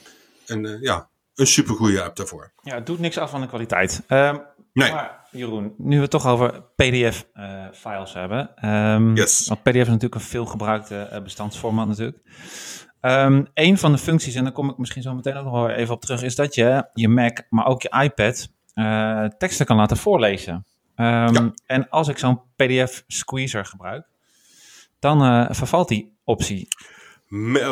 een, 0.47 0.79
ja, 0.81 1.09
een 1.35 1.47
supergoeie 1.47 2.03
app 2.03 2.17
daarvoor. 2.17 2.53
Ja, 2.63 2.75
het 2.75 2.87
doet 2.87 2.99
niks 2.99 3.19
af 3.19 3.31
van 3.31 3.41
de 3.41 3.47
kwaliteit. 3.47 4.03
Um, 4.09 4.43
nee. 4.73 4.93
Maar 4.93 5.27
Jeroen, 5.31 5.75
nu 5.79 5.97
we 5.97 6.03
het 6.03 6.11
toch 6.11 6.27
over 6.27 6.63
PDF-files 6.77 8.13
hebben. 8.13 8.69
Um, 8.69 9.17
yes. 9.17 9.49
Want 9.49 9.63
PDF 9.63 9.75
is 9.75 9.87
natuurlijk 9.87 10.15
een 10.15 10.21
veelgebruikte 10.21 11.21
bestandsformaat 11.23 11.87
natuurlijk. 11.87 12.19
Een 13.55 13.79
van 13.79 13.93
de 13.93 13.99
functies, 13.99 14.35
en 14.35 14.45
daar 14.45 14.53
kom 14.53 14.71
ik 14.71 14.79
misschien 14.79 15.03
zo 15.03 15.15
meteen 15.15 15.37
ook 15.37 15.45
nog 15.45 15.53
wel 15.53 15.71
even 15.71 15.95
op 15.95 16.01
terug, 16.01 16.23
is 16.23 16.35
dat 16.35 16.55
je 16.55 16.89
je 16.93 17.09
Mac, 17.09 17.39
maar 17.51 17.67
ook 17.67 17.83
je 17.83 18.03
iPad, 18.03 18.49
teksten 19.39 19.67
kan 19.67 19.77
laten 19.77 19.97
voorlezen. 19.97 20.55
Um, 20.55 21.05
ja. 21.07 21.53
En 21.67 21.89
als 21.89 22.09
ik 22.09 22.19
zo'n 22.19 22.41
PDF-squeezer 22.57 23.65
gebruik, 23.65 24.07
dan 24.99 25.47
vervalt 25.55 25.89
die 25.89 26.13
optie. 26.25 26.69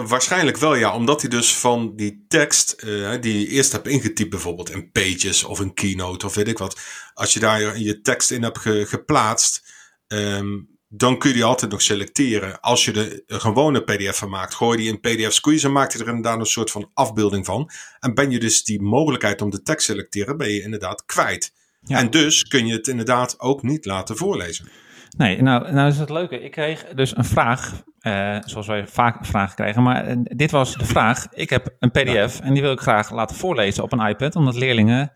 Waarschijnlijk 0.06 0.56
wel, 0.56 0.74
ja. 0.74 0.94
Omdat 0.94 1.20
hij 1.20 1.30
dus 1.30 1.56
van 1.56 1.96
die 1.96 2.24
tekst, 2.28 2.82
uh, 2.84 3.20
die 3.20 3.40
je 3.40 3.48
eerst 3.48 3.72
hebt 3.72 3.86
ingetypt, 3.86 4.30
bijvoorbeeld 4.30 4.70
in 4.70 4.90
Pages 4.90 5.44
of 5.44 5.58
een 5.58 5.74
Keynote 5.74 6.26
of 6.26 6.34
weet 6.34 6.48
ik 6.48 6.58
wat. 6.58 6.80
Als 7.14 7.32
je 7.32 7.40
daar 7.40 7.78
je 7.78 8.00
tekst 8.00 8.30
in 8.30 8.42
hebt 8.42 8.58
ge 8.58 8.86
geplaatst, 8.86 9.72
um, 10.06 10.75
dan 10.96 11.18
kun 11.18 11.28
je 11.28 11.34
die 11.34 11.44
altijd 11.44 11.70
nog 11.70 11.82
selecteren. 11.82 12.60
Als 12.60 12.84
je 12.84 12.92
de 12.92 13.24
gewone 13.26 13.80
PDF 13.80 14.16
van 14.16 14.30
maakt, 14.30 14.54
gooi 14.54 14.78
je 14.78 14.82
die 14.82 14.92
in 14.92 15.00
PDF 15.00 15.32
Squeeze 15.32 15.66
en 15.66 15.72
maakt 15.72 15.92
hij 15.92 16.02
er 16.02 16.08
inderdaad 16.08 16.38
een 16.38 16.46
soort 16.46 16.70
van 16.70 16.90
afbeelding 16.94 17.46
van. 17.46 17.70
En 18.00 18.14
ben 18.14 18.30
je 18.30 18.38
dus 18.38 18.64
die 18.64 18.82
mogelijkheid 18.82 19.42
om 19.42 19.50
de 19.50 19.62
tekst 19.62 19.86
te 19.86 19.92
selecteren, 19.92 20.36
ben 20.36 20.52
je 20.52 20.62
inderdaad 20.62 21.04
kwijt. 21.04 21.52
Ja. 21.80 21.98
En 21.98 22.10
dus 22.10 22.42
kun 22.42 22.66
je 22.66 22.72
het 22.72 22.88
inderdaad 22.88 23.40
ook 23.40 23.62
niet 23.62 23.84
laten 23.84 24.16
voorlezen. 24.16 24.68
Nee, 25.16 25.42
nou, 25.42 25.72
nou 25.72 25.88
is 25.88 25.98
het 25.98 26.10
leuke. 26.10 26.40
Ik 26.40 26.50
kreeg 26.50 26.84
dus 26.84 27.16
een 27.16 27.24
vraag, 27.24 27.82
uh, 28.00 28.38
zoals 28.44 28.66
wij 28.66 28.86
vaak 28.86 29.26
vragen 29.26 29.54
krijgen. 29.54 29.82
Maar 29.82 30.08
uh, 30.08 30.16
dit 30.22 30.50
was 30.50 30.76
de 30.76 30.84
vraag. 30.84 31.26
Ik 31.30 31.50
heb 31.50 31.74
een 31.78 31.90
pdf 31.90 32.40
en 32.40 32.52
die 32.52 32.62
wil 32.62 32.72
ik 32.72 32.80
graag 32.80 33.10
laten 33.10 33.36
voorlezen 33.36 33.82
op 33.82 33.92
een 33.92 34.06
iPad. 34.06 34.36
Omdat 34.36 34.54
leerlingen 34.54 35.12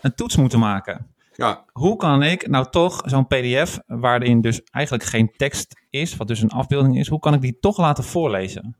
een 0.00 0.14
toets 0.14 0.36
moeten 0.36 0.58
maken. 0.58 1.11
Ja. 1.34 1.64
Hoe 1.72 1.96
kan 1.96 2.22
ik 2.22 2.48
nou 2.48 2.70
toch 2.70 3.02
zo'n 3.04 3.26
pdf, 3.26 3.78
waarin 3.86 4.40
dus 4.40 4.62
eigenlijk 4.62 5.04
geen 5.04 5.32
tekst 5.36 5.74
is, 5.90 6.16
wat 6.16 6.28
dus 6.28 6.42
een 6.42 6.50
afbeelding 6.50 6.98
is, 6.98 7.08
hoe 7.08 7.18
kan 7.18 7.34
ik 7.34 7.40
die 7.40 7.58
toch 7.58 7.78
laten 7.78 8.04
voorlezen? 8.04 8.76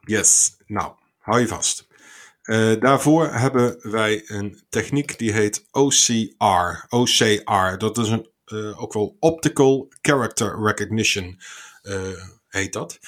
Yes, 0.00 0.56
nou, 0.66 0.92
hou 1.18 1.40
je 1.40 1.48
vast. 1.48 1.86
Uh, 2.42 2.80
daarvoor 2.80 3.26
hebben 3.26 3.90
wij 3.90 4.22
een 4.26 4.62
techniek 4.68 5.18
die 5.18 5.32
heet 5.32 5.66
OCR. 5.70 6.86
OCR, 6.88 7.78
dat 7.78 7.98
is 7.98 8.08
een, 8.08 8.30
uh, 8.46 8.82
ook 8.82 8.92
wel 8.92 9.16
Optical 9.18 9.92
Character 10.00 10.62
Recognition, 10.62 11.40
uh, 11.82 11.96
heet 12.48 12.72
dat. 12.72 12.98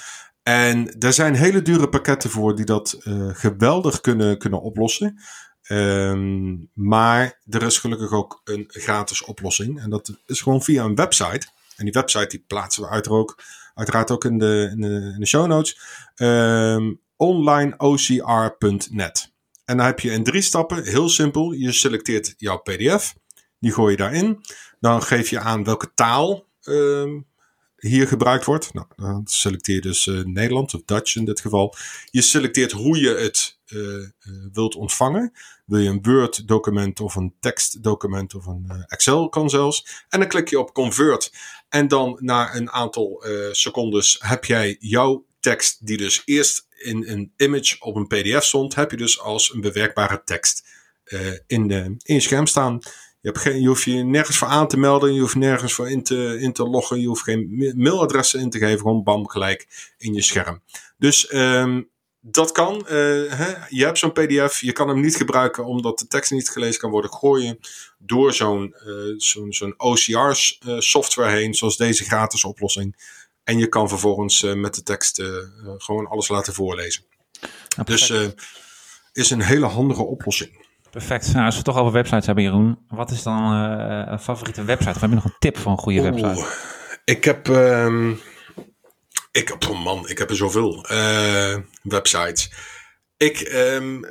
En 0.43 0.99
er 0.99 1.13
zijn 1.13 1.35
hele 1.35 1.63
dure 1.63 1.89
pakketten 1.89 2.31
voor 2.31 2.57
die 2.57 2.65
dat 2.65 2.97
geweldig 3.33 4.01
kunnen, 4.01 4.39
kunnen 4.39 4.61
oplossen. 4.61 5.21
Um, 5.69 6.71
maar 6.75 7.41
er 7.49 7.63
is 7.63 7.79
gelukkig 7.79 8.13
ook 8.13 8.41
een 8.45 8.65
gratis 8.69 9.25
oplossing. 9.25 9.81
En 9.81 9.91
dat 9.91 10.13
is 10.27 10.41
gewoon 10.41 10.63
via 10.63 10.85
een 10.85 10.95
website. 10.95 11.47
En 11.77 11.85
die 11.85 11.93
website 11.93 12.27
die 12.27 12.45
plaatsen 12.47 12.83
we 12.83 12.89
uiteraard 12.89 14.11
ook, 14.11 14.11
ook 14.11 14.25
in, 14.25 14.39
de, 14.39 14.69
in, 14.73 14.81
de, 15.19 15.27
show 15.27 15.47
notes. 15.47 15.79
Um, 16.17 17.01
onlineocr.net. 17.17 19.33
En 19.65 19.77
dan 19.77 19.87
heb 19.87 20.01
je 20.01 20.11
in 20.11 20.25
drie 20.25 20.43
stappen, 20.43 20.85
heel 20.85 21.09
simpel. 21.09 21.53
Je 21.53 21.73
selecteert 21.73 22.35
jouw 22.37 22.59
PDF. 22.59 23.15
Die 23.59 23.73
gooi 23.73 23.91
je 23.91 23.97
daarin. 23.97 24.45
Dan 24.81 25.03
geef 25.03 25.31
je 25.31 25.41
aan 25.41 25.65
welke 25.65 25.95
taal 25.95 26.47
um, 26.63 27.27
hier 27.89 28.09
gebruikt 28.09 28.45
wordt. 28.45 28.75
Nou, 28.75 28.87
dan 28.97 29.23
selecteer 29.25 29.75
je 29.75 29.81
dus 29.81 30.07
uh, 30.07 30.25
Nederlands 30.25 30.75
of 30.75 30.83
Dutch 30.85 31.17
in 31.17 31.25
dit 31.25 31.41
geval. 31.41 31.75
Je 32.11 32.23
selecteert 32.23 32.73
hoe 32.73 33.01
je 33.01 33.15
het 33.15 33.59
uh, 33.67 34.09
wilt 34.53 34.75
ontvangen. 34.75 35.33
Wil 35.67 35.79
je 35.79 35.89
een 35.89 36.03
Word 36.03 36.49
document 36.49 37.01
of 37.01 37.15
een 37.15 37.35
tekst 37.41 37.83
document 37.83 38.35
of 38.35 38.47
een 38.47 38.85
Excel 38.87 39.29
kan 39.29 39.51
zelfs. 39.51 40.05
En 40.09 40.21
dan 40.21 40.29
klik 40.29 40.49
je 40.49 40.59
op 40.59 40.73
Convert. 40.73 41.33
En 41.69 41.89
dan 41.89 42.19
na 42.21 42.55
een 42.55 42.71
aantal 42.71 43.25
secondes 43.53 44.17
heb 44.21 44.45
jij 44.45 44.77
jouw 44.79 45.25
tekst 45.41 45.87
die 45.87 45.97
dus 45.97 46.23
eerst 46.25 46.67
in 46.71 47.09
een 47.09 47.33
image 47.37 47.77
op 47.79 47.97
een 47.97 48.07
PDF 48.07 48.45
stond, 48.45 48.75
heb 48.75 48.91
je 48.91 48.97
dus 48.97 49.21
als 49.21 49.55
een 49.55 49.61
bewerkbare 49.61 50.23
tekst 50.25 50.67
in, 51.47 51.69
de, 51.69 51.95
in 52.03 52.15
je 52.15 52.21
scherm 52.21 52.47
staan. 52.47 52.81
Je, 53.25 53.31
hebt 53.31 53.43
geen, 53.43 53.61
je 53.61 53.69
hoeft 53.69 53.83
je 53.83 54.03
nergens 54.03 54.39
voor 54.39 54.49
aan 54.49 54.69
te 54.69 54.77
melden. 54.77 55.15
Je 55.15 55.21
hoeft 55.21 55.35
nergens 55.35 55.73
voor 55.73 55.91
in 55.91 56.03
te, 56.03 56.39
in 56.41 56.53
te 56.53 56.63
loggen. 56.63 57.01
Je 57.01 57.07
hoeft 57.07 57.23
geen 57.23 57.73
mailadressen 57.77 58.41
in 58.41 58.51
te 58.51 58.59
geven. 58.59 58.79
Gewoon 58.79 59.03
bam, 59.03 59.29
gelijk 59.29 59.93
in 59.99 60.15
je 60.15 60.23
scherm. 60.23 60.63
Dus 60.99 61.33
um, 61.33 61.91
dat 62.21 62.53
kan. 62.53 62.75
Uh, 62.75 62.91
hè? 63.33 63.55
Je 63.69 63.85
hebt 63.85 63.99
zo'n 63.99 64.13
PDF. 64.13 64.61
Je 64.61 64.73
kan 64.73 64.89
hem 64.89 65.01
niet 65.01 65.17
gebruiken 65.17 65.65
omdat 65.65 65.99
de 65.99 66.07
tekst 66.07 66.31
niet 66.31 66.51
gelezen 66.51 66.81
kan 66.81 66.91
worden. 66.91 67.13
Gooien 67.13 67.59
door 67.99 68.35
zo'n 68.35 68.75
uh, 68.87 69.15
zo'n 69.17 69.53
zo'n 69.53 69.75
OCR 69.77 70.13
uh, 70.13 70.79
software 70.79 71.31
heen. 71.37 71.55
Zoals 71.55 71.77
deze 71.77 72.05
gratis 72.05 72.45
oplossing. 72.45 72.97
En 73.45 73.59
je 73.59 73.69
kan 73.69 73.89
vervolgens 73.89 74.43
met 74.43 74.75
de 74.75 74.83
tekst 74.83 75.23
gewoon 75.79 76.07
alles 76.07 76.29
laten 76.29 76.55
voorlezen. 76.55 77.05
Ja, 77.77 77.83
dus 77.83 78.13
is 79.13 79.31
een 79.31 79.43
hele 79.43 79.67
handige 79.67 80.03
oplossing. 80.03 80.64
Perfect. 80.95 81.33
Nou, 81.33 81.45
als 81.45 81.55
we 81.55 81.61
het 81.61 81.65
toch 81.65 81.79
over 81.79 81.93
websites 81.93 82.27
hebben, 82.27 82.45
Jeroen. 82.45 82.79
Wat 82.89 83.11
is 83.11 83.23
dan 83.23 83.53
uh, 83.53 84.03
een 84.07 84.19
favoriete 84.19 84.65
website? 84.65 84.91
Of 84.91 85.01
heb 85.01 85.11
je 85.11 85.15
nog 85.15 85.25
een 85.25 85.37
tip 85.39 85.59
voor 85.59 85.73
een 85.73 85.79
goede 85.79 86.03
website? 86.03 86.47
Ik 87.05 87.25
heb... 87.25 87.49
Um, 87.49 88.21
ik, 89.33 89.57
oh 89.69 89.85
man, 89.85 90.09
ik 90.09 90.19
heb 90.19 90.31
er 90.31 90.37
zoveel 90.37 90.87
uh, 90.91 91.57
websites. 91.83 92.53
Ik, 93.17 93.51
um, 93.55 94.07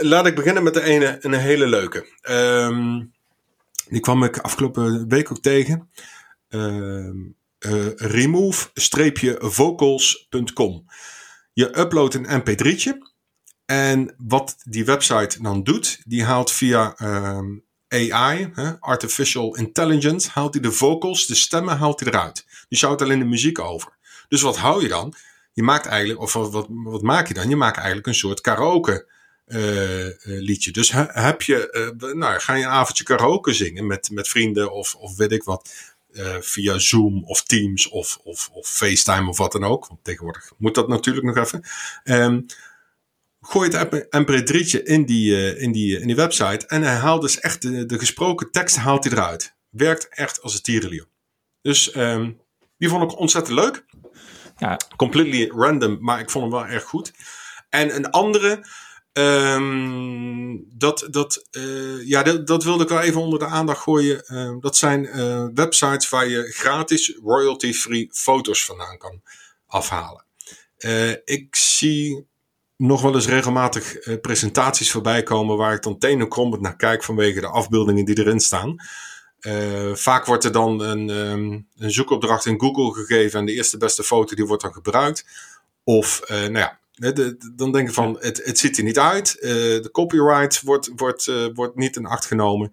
laat 0.00 0.26
ik 0.26 0.34
beginnen 0.34 0.62
met 0.62 0.74
de 0.74 0.82
ene, 0.82 1.18
een 1.20 1.32
hele 1.32 1.66
leuke. 1.66 2.06
Um, 2.30 3.12
die 3.88 4.00
kwam 4.00 4.24
ik 4.24 4.38
afgelopen 4.38 5.08
week 5.08 5.30
ook 5.30 5.40
tegen. 5.40 5.90
Uh, 6.48 7.10
remove-vocals.com. 7.96 10.84
Je 11.52 11.78
uploadt 11.78 12.14
een 12.14 12.40
mp3'tje. 12.40 13.14
En 13.66 14.14
wat 14.18 14.56
die 14.64 14.84
website 14.84 15.42
dan 15.42 15.62
doet, 15.62 16.00
die 16.04 16.24
haalt 16.24 16.52
via 16.52 16.94
um, 17.02 17.64
AI, 17.88 18.50
hè, 18.54 18.80
Artificial 18.80 19.56
Intelligence, 19.56 20.30
haalt 20.32 20.54
hij 20.54 20.62
de 20.62 20.72
vocals, 20.72 21.26
de 21.26 21.34
stemmen 21.34 21.76
haalt 21.76 22.00
hij 22.00 22.08
eruit. 22.08 22.46
Dus 22.68 22.80
je 22.80 22.86
alleen 22.86 23.18
de 23.18 23.24
muziek 23.24 23.58
over. 23.58 23.96
Dus 24.28 24.42
wat 24.42 24.56
hou 24.56 24.82
je 24.82 24.88
dan? 24.88 25.14
Je 25.52 25.62
maakt 25.62 25.86
eigenlijk, 25.86 26.20
of 26.20 26.32
wat, 26.32 26.66
wat, 26.68 27.02
maak 27.02 27.28
je 27.28 27.34
dan? 27.34 27.48
Je 27.48 27.56
maakt 27.56 27.76
eigenlijk 27.76 28.06
een 28.06 28.14
soort 28.14 28.40
karaoke 28.40 29.06
uh, 29.46 30.06
liedje. 30.22 30.70
Dus 30.70 30.92
heb 30.92 31.42
je, 31.42 31.92
uh, 32.00 32.12
nou, 32.12 32.40
ga 32.40 32.54
je 32.54 32.64
een 32.64 32.70
avondje 32.70 33.04
karaoke 33.04 33.52
zingen 33.52 33.86
met, 33.86 34.10
met 34.10 34.28
vrienden 34.28 34.72
of, 34.72 34.94
of 34.94 35.16
weet 35.16 35.32
ik 35.32 35.42
wat. 35.42 35.94
Via 36.40 36.78
Zoom 36.78 37.24
of 37.24 37.42
Teams 37.42 37.88
of, 37.88 38.18
of, 38.24 38.48
of 38.52 38.66
FaceTime 38.66 39.28
of 39.28 39.38
wat 39.38 39.52
dan 39.52 39.64
ook. 39.64 39.86
Want 39.86 40.04
tegenwoordig 40.04 40.52
moet 40.58 40.74
dat 40.74 40.88
natuurlijk 40.88 41.26
nog 41.26 41.36
even. 41.36 41.64
Um, 42.04 42.46
gooi 43.48 43.76
het 43.76 44.08
mp3'tje 44.16 44.82
in 44.82 45.04
die, 45.04 45.30
uh, 45.30 45.62
in, 45.62 45.72
die, 45.72 46.00
in 46.00 46.06
die 46.06 46.16
website 46.16 46.66
en 46.66 46.82
hij 46.82 46.94
haalt 46.94 47.22
dus 47.22 47.40
echt 47.40 47.62
de, 47.62 47.86
de 47.86 47.98
gesproken 47.98 48.50
tekst 48.50 48.76
haalt 48.76 49.04
hij 49.04 49.12
eruit. 49.12 49.54
Werkt 49.70 50.08
echt 50.08 50.42
als 50.42 50.54
een 50.54 50.62
tierenlier. 50.62 51.06
Dus 51.62 51.96
um, 51.96 52.40
die 52.78 52.88
vond 52.88 53.12
ik 53.12 53.18
ontzettend 53.18 53.58
leuk. 53.58 53.84
Ja. 54.56 54.80
Completely 54.96 55.50
random, 55.54 55.98
maar 56.00 56.20
ik 56.20 56.30
vond 56.30 56.44
hem 56.44 56.60
wel 56.60 56.70
erg 56.70 56.84
goed. 56.84 57.12
En 57.68 57.94
een 57.94 58.10
andere, 58.10 58.66
um, 59.12 60.64
dat, 60.72 61.06
dat, 61.10 61.46
uh, 61.50 62.06
ja, 62.06 62.22
dat, 62.22 62.46
dat, 62.46 62.64
wilde 62.64 62.82
ik 62.82 62.88
wel 62.88 63.00
even 63.00 63.20
onder 63.20 63.38
de 63.38 63.46
aandacht 63.46 63.82
gooien. 63.82 64.24
Uh, 64.28 64.56
dat 64.60 64.76
zijn 64.76 65.04
uh, 65.04 65.46
websites 65.54 66.08
waar 66.08 66.28
je 66.28 66.42
gratis 66.42 67.18
royalty-free 67.22 68.08
foto's 68.12 68.64
vandaan 68.64 68.98
kan 68.98 69.22
afhalen. 69.66 70.24
ik 71.24 71.56
zie 71.56 72.26
nog 72.76 73.02
wel 73.02 73.14
eens 73.14 73.28
regelmatig 73.28 74.06
uh, 74.06 74.20
presentaties 74.20 74.90
voorbij 74.90 75.22
komen 75.22 75.56
waar 75.56 75.74
ik 75.74 75.82
dan 75.82 75.98
tenenkrommend 75.98 76.62
naar 76.62 76.76
kijk 76.76 77.04
vanwege 77.04 77.40
de 77.40 77.46
afbeeldingen 77.46 78.04
die 78.04 78.18
erin 78.18 78.40
staan. 78.40 78.76
Uh, 79.40 79.94
vaak 79.94 80.26
wordt 80.26 80.44
er 80.44 80.52
dan 80.52 80.80
een, 80.80 81.08
um, 81.08 81.68
een, 81.76 81.90
zoekopdracht 81.90 82.46
in 82.46 82.60
Google 82.60 82.92
gegeven 82.92 83.40
en 83.40 83.46
de 83.46 83.52
eerste 83.52 83.76
beste 83.76 84.02
foto 84.02 84.34
die 84.34 84.46
wordt 84.46 84.62
dan 84.62 84.72
gebruikt. 84.72 85.26
Of, 85.84 86.20
uh, 86.22 86.36
nou 86.36 86.58
ja, 86.58 86.78
de, 86.92 87.12
de, 87.12 87.52
dan 87.54 87.72
denk 87.72 87.88
ik 87.88 87.94
van, 87.94 88.16
het, 88.20 88.44
het 88.44 88.58
ziet 88.58 88.78
er 88.78 88.84
niet 88.84 88.98
uit. 88.98 89.36
de 89.40 89.88
copyright 89.92 90.60
wordt, 90.60 90.90
wordt, 90.96 91.30
wordt 91.54 91.76
niet 91.76 91.96
in 91.96 92.06
acht 92.06 92.26
genomen. 92.26 92.72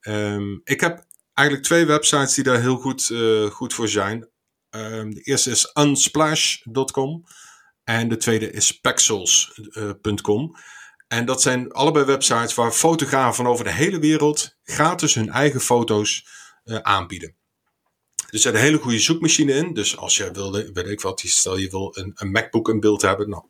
Um, 0.00 0.60
ik 0.64 0.80
heb 0.80 1.04
eigenlijk 1.34 1.66
twee 1.66 1.86
websites 1.86 2.34
die 2.34 2.44
daar 2.44 2.60
heel 2.60 2.76
goed, 2.76 3.12
goed 3.50 3.74
voor 3.74 3.88
zijn. 3.88 4.28
Um, 4.70 5.14
de 5.14 5.20
eerste 5.20 5.50
is 5.50 5.70
unsplash.com. 5.74 7.24
En 7.84 8.08
de 8.08 8.16
tweede 8.16 8.50
is 8.50 8.80
pexels.com. 8.80 10.56
En 11.08 11.24
dat 11.24 11.42
zijn 11.42 11.72
allebei 11.72 12.04
websites 12.04 12.54
waar 12.54 12.72
fotografen 12.72 13.34
van 13.34 13.46
over 13.46 13.64
de 13.64 13.72
hele 13.72 13.98
wereld 13.98 14.56
gratis 14.62 15.14
hun 15.14 15.30
eigen 15.30 15.60
foto's 15.60 16.26
uh, 16.64 16.76
aanbieden. 16.76 17.34
Er 18.30 18.38
zit 18.38 18.54
een 18.54 18.60
hele 18.60 18.78
goede 18.78 18.98
zoekmachine 18.98 19.52
in. 19.52 19.74
Dus 19.74 19.96
als 19.96 20.16
je 20.16 20.30
wilde, 20.30 20.70
weet 20.72 20.86
ik 20.86 21.00
wat, 21.00 21.20
stel 21.20 21.56
je 21.56 21.70
wil 21.70 21.96
een, 21.96 22.12
een 22.14 22.30
MacBook 22.30 22.68
in 22.68 22.80
beeld 22.80 23.02
hebben. 23.02 23.28
Nou, 23.28 23.44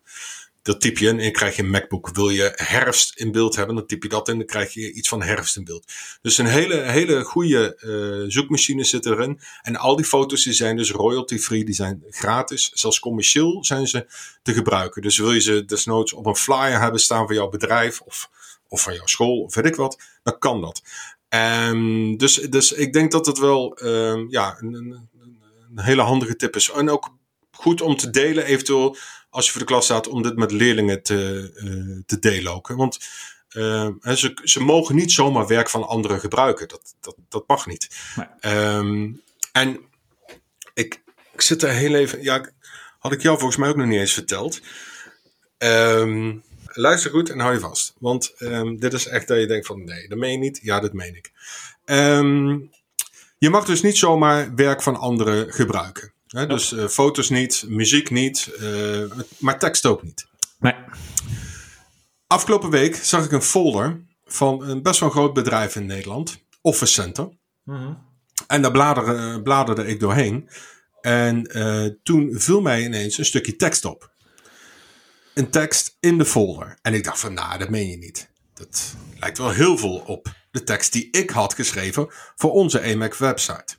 dat 0.63 0.81
typ 0.81 0.99
je 0.99 1.09
in 1.09 1.21
en 1.21 1.33
krijg 1.33 1.57
je 1.57 1.63
een 1.63 1.71
MacBook. 1.71 2.11
Wil 2.15 2.29
je 2.29 2.53
herfst 2.55 3.19
in 3.19 3.33
beeld 3.33 3.57
hebben, 3.57 3.75
dan 3.75 3.87
typ 3.87 4.03
je 4.03 4.09
dat 4.09 4.29
in, 4.29 4.37
dan 4.37 4.47
krijg 4.47 4.75
je 4.75 4.93
iets 4.93 5.09
van 5.09 5.23
herfst 5.23 5.57
in 5.57 5.65
beeld. 5.65 5.93
Dus 6.23 6.39
een 6.39 6.47
hele, 6.47 6.81
hele 6.81 7.25
goede 7.25 7.77
uh, 7.81 8.31
zoekmachine 8.31 8.85
zit 8.85 9.07
erin. 9.07 9.41
En 9.63 9.77
al 9.77 9.97
die 9.97 10.05
foto's 10.05 10.45
die 10.45 10.53
zijn 10.53 10.77
dus 10.77 10.91
royalty-free, 10.91 11.65
die 11.65 11.75
zijn 11.75 12.05
gratis. 12.11 12.71
Zelfs 12.75 12.99
commercieel 12.99 13.65
zijn 13.65 13.87
ze 13.87 14.07
te 14.43 14.53
gebruiken. 14.53 15.03
Dus 15.03 15.19
wil 15.19 15.33
je 15.33 15.41
ze 15.41 15.65
desnoods 15.65 16.13
op 16.13 16.27
een 16.27 16.37
flyer 16.37 16.81
hebben 16.81 17.01
staan 17.01 17.27
van 17.27 17.35
jouw 17.35 17.49
bedrijf 17.49 18.01
of, 18.01 18.31
of 18.69 18.83
van 18.83 18.95
jouw 18.95 19.07
school 19.07 19.41
of 19.41 19.55
weet 19.55 19.67
ik 19.67 19.77
wat, 19.77 19.99
dan 20.23 20.39
kan 20.39 20.61
dat. 20.61 20.83
Um, 21.29 22.17
dus, 22.17 22.35
dus 22.35 22.73
ik 22.73 22.93
denk 22.93 23.13
dat 23.13 23.27
het 23.27 23.39
wel 23.39 23.79
um, 23.85 24.27
ja, 24.31 24.57
een, 24.61 24.75
een, 24.75 25.09
een 25.77 25.85
hele 25.85 26.03
handige 26.03 26.37
tip 26.37 26.57
is. 26.57 26.71
En 26.71 26.91
ook 26.91 27.19
goed 27.51 27.81
om 27.81 27.97
te 27.97 28.11
delen 28.11 28.45
eventueel 28.45 28.97
als 29.31 29.45
je 29.45 29.51
voor 29.51 29.61
de 29.61 29.67
klas 29.67 29.85
staat, 29.85 30.09
om 30.09 30.23
dit 30.23 30.37
met 30.37 30.53
leerlingen 30.53 31.03
te, 31.03 31.51
uh, 31.57 32.03
te 32.07 32.19
delen 32.19 32.53
ook. 32.53 32.69
Want 32.69 32.99
uh, 33.53 33.89
ze, 34.03 34.39
ze 34.45 34.63
mogen 34.63 34.95
niet 34.95 35.13
zomaar 35.13 35.47
werk 35.47 35.71
van 35.71 35.89
anderen 35.89 36.21
gebruiken. 36.21 36.69
Dat, 36.69 36.95
dat, 37.01 37.17
dat 37.29 37.45
mag 37.47 37.67
niet. 37.67 37.89
Um, 38.41 39.23
en 39.53 39.81
ik, 40.75 41.03
ik 41.33 41.41
zit 41.41 41.63
er 41.63 41.71
heel 41.71 41.95
even. 41.95 42.23
Ja, 42.23 42.51
had 42.99 43.13
ik 43.13 43.23
jou 43.23 43.37
volgens 43.39 43.59
mij 43.59 43.69
ook 43.69 43.77
nog 43.77 43.87
niet 43.87 43.99
eens 43.99 44.13
verteld. 44.13 44.61
Um, 45.59 46.43
luister 46.65 47.11
goed 47.11 47.31
en 47.31 47.39
hou 47.39 47.53
je 47.53 47.61
vast. 47.61 47.95
Want 47.99 48.35
um, 48.39 48.79
dit 48.79 48.93
is 48.93 49.07
echt 49.07 49.29
dat 49.29 49.41
je 49.41 49.47
denkt 49.47 49.67
van 49.67 49.85
nee, 49.85 50.09
dat 50.09 50.19
meen 50.19 50.33
je 50.33 50.39
niet. 50.39 50.59
Ja, 50.63 50.81
dat 50.81 50.93
meen 50.93 51.17
ik. 51.17 51.33
Je 53.39 53.51
mag 53.51 53.65
dus 53.65 53.83
niet 53.83 53.99
zomaar 53.99 54.55
werk 54.55 54.83
van 54.83 54.97
anderen 54.97 55.53
gebruiken. 55.53 56.13
Dus 56.31 56.73
uh, 56.73 56.87
foto's 56.87 57.29
niet, 57.29 57.65
muziek 57.69 58.11
niet, 58.11 58.51
uh, 58.61 59.11
maar 59.39 59.59
tekst 59.59 59.87
ook 59.87 60.03
niet. 60.03 60.27
Nee. 60.59 60.75
Afgelopen 62.27 62.71
week 62.71 62.97
zag 62.97 63.25
ik 63.25 63.33
een 63.33 63.43
folder 63.43 64.05
van 64.25 64.63
een 64.63 64.83
best 64.83 65.01
wel 65.01 65.11
groot 65.11 65.35
bedrijf 65.35 65.77
in 65.77 65.87
Nederland, 65.87 66.45
Office 66.61 66.93
Center. 66.93 67.29
Mhm. 67.65 67.95
En 68.47 68.63
daar 68.63 68.71
bladerde, 68.71 69.43
bladerde 69.43 69.87
ik 69.87 70.01
doorheen. 70.01 70.49
En 71.01 71.59
uh, 71.59 71.87
toen 72.03 72.41
viel 72.41 72.61
mij 72.61 72.85
ineens 72.85 73.19
een 73.19 73.25
stukje 73.25 73.57
tekst 73.57 73.85
op. 73.85 74.13
Een 75.35 75.51
tekst 75.51 75.97
in 76.01 76.19
de 76.19 76.25
folder. 76.25 76.79
En 76.83 76.95
ik 76.95 77.05
dacht 77.05 77.21
van, 77.21 77.35
nou, 77.35 77.59
dat 77.59 77.69
meen 77.69 77.89
je 77.89 77.97
niet. 77.97 78.31
Dat 78.55 78.95
lijkt 79.19 79.39
wel 79.39 79.51
heel 79.51 79.79
veel 79.79 80.03
op 80.07 80.33
de 80.51 80.63
tekst 80.63 80.93
die 80.93 81.09
ik 81.11 81.31
had 81.31 81.55
geschreven 81.55 82.07
voor 82.37 82.51
onze 82.51 82.81
EMAC 82.81 83.15
website. 83.15 83.77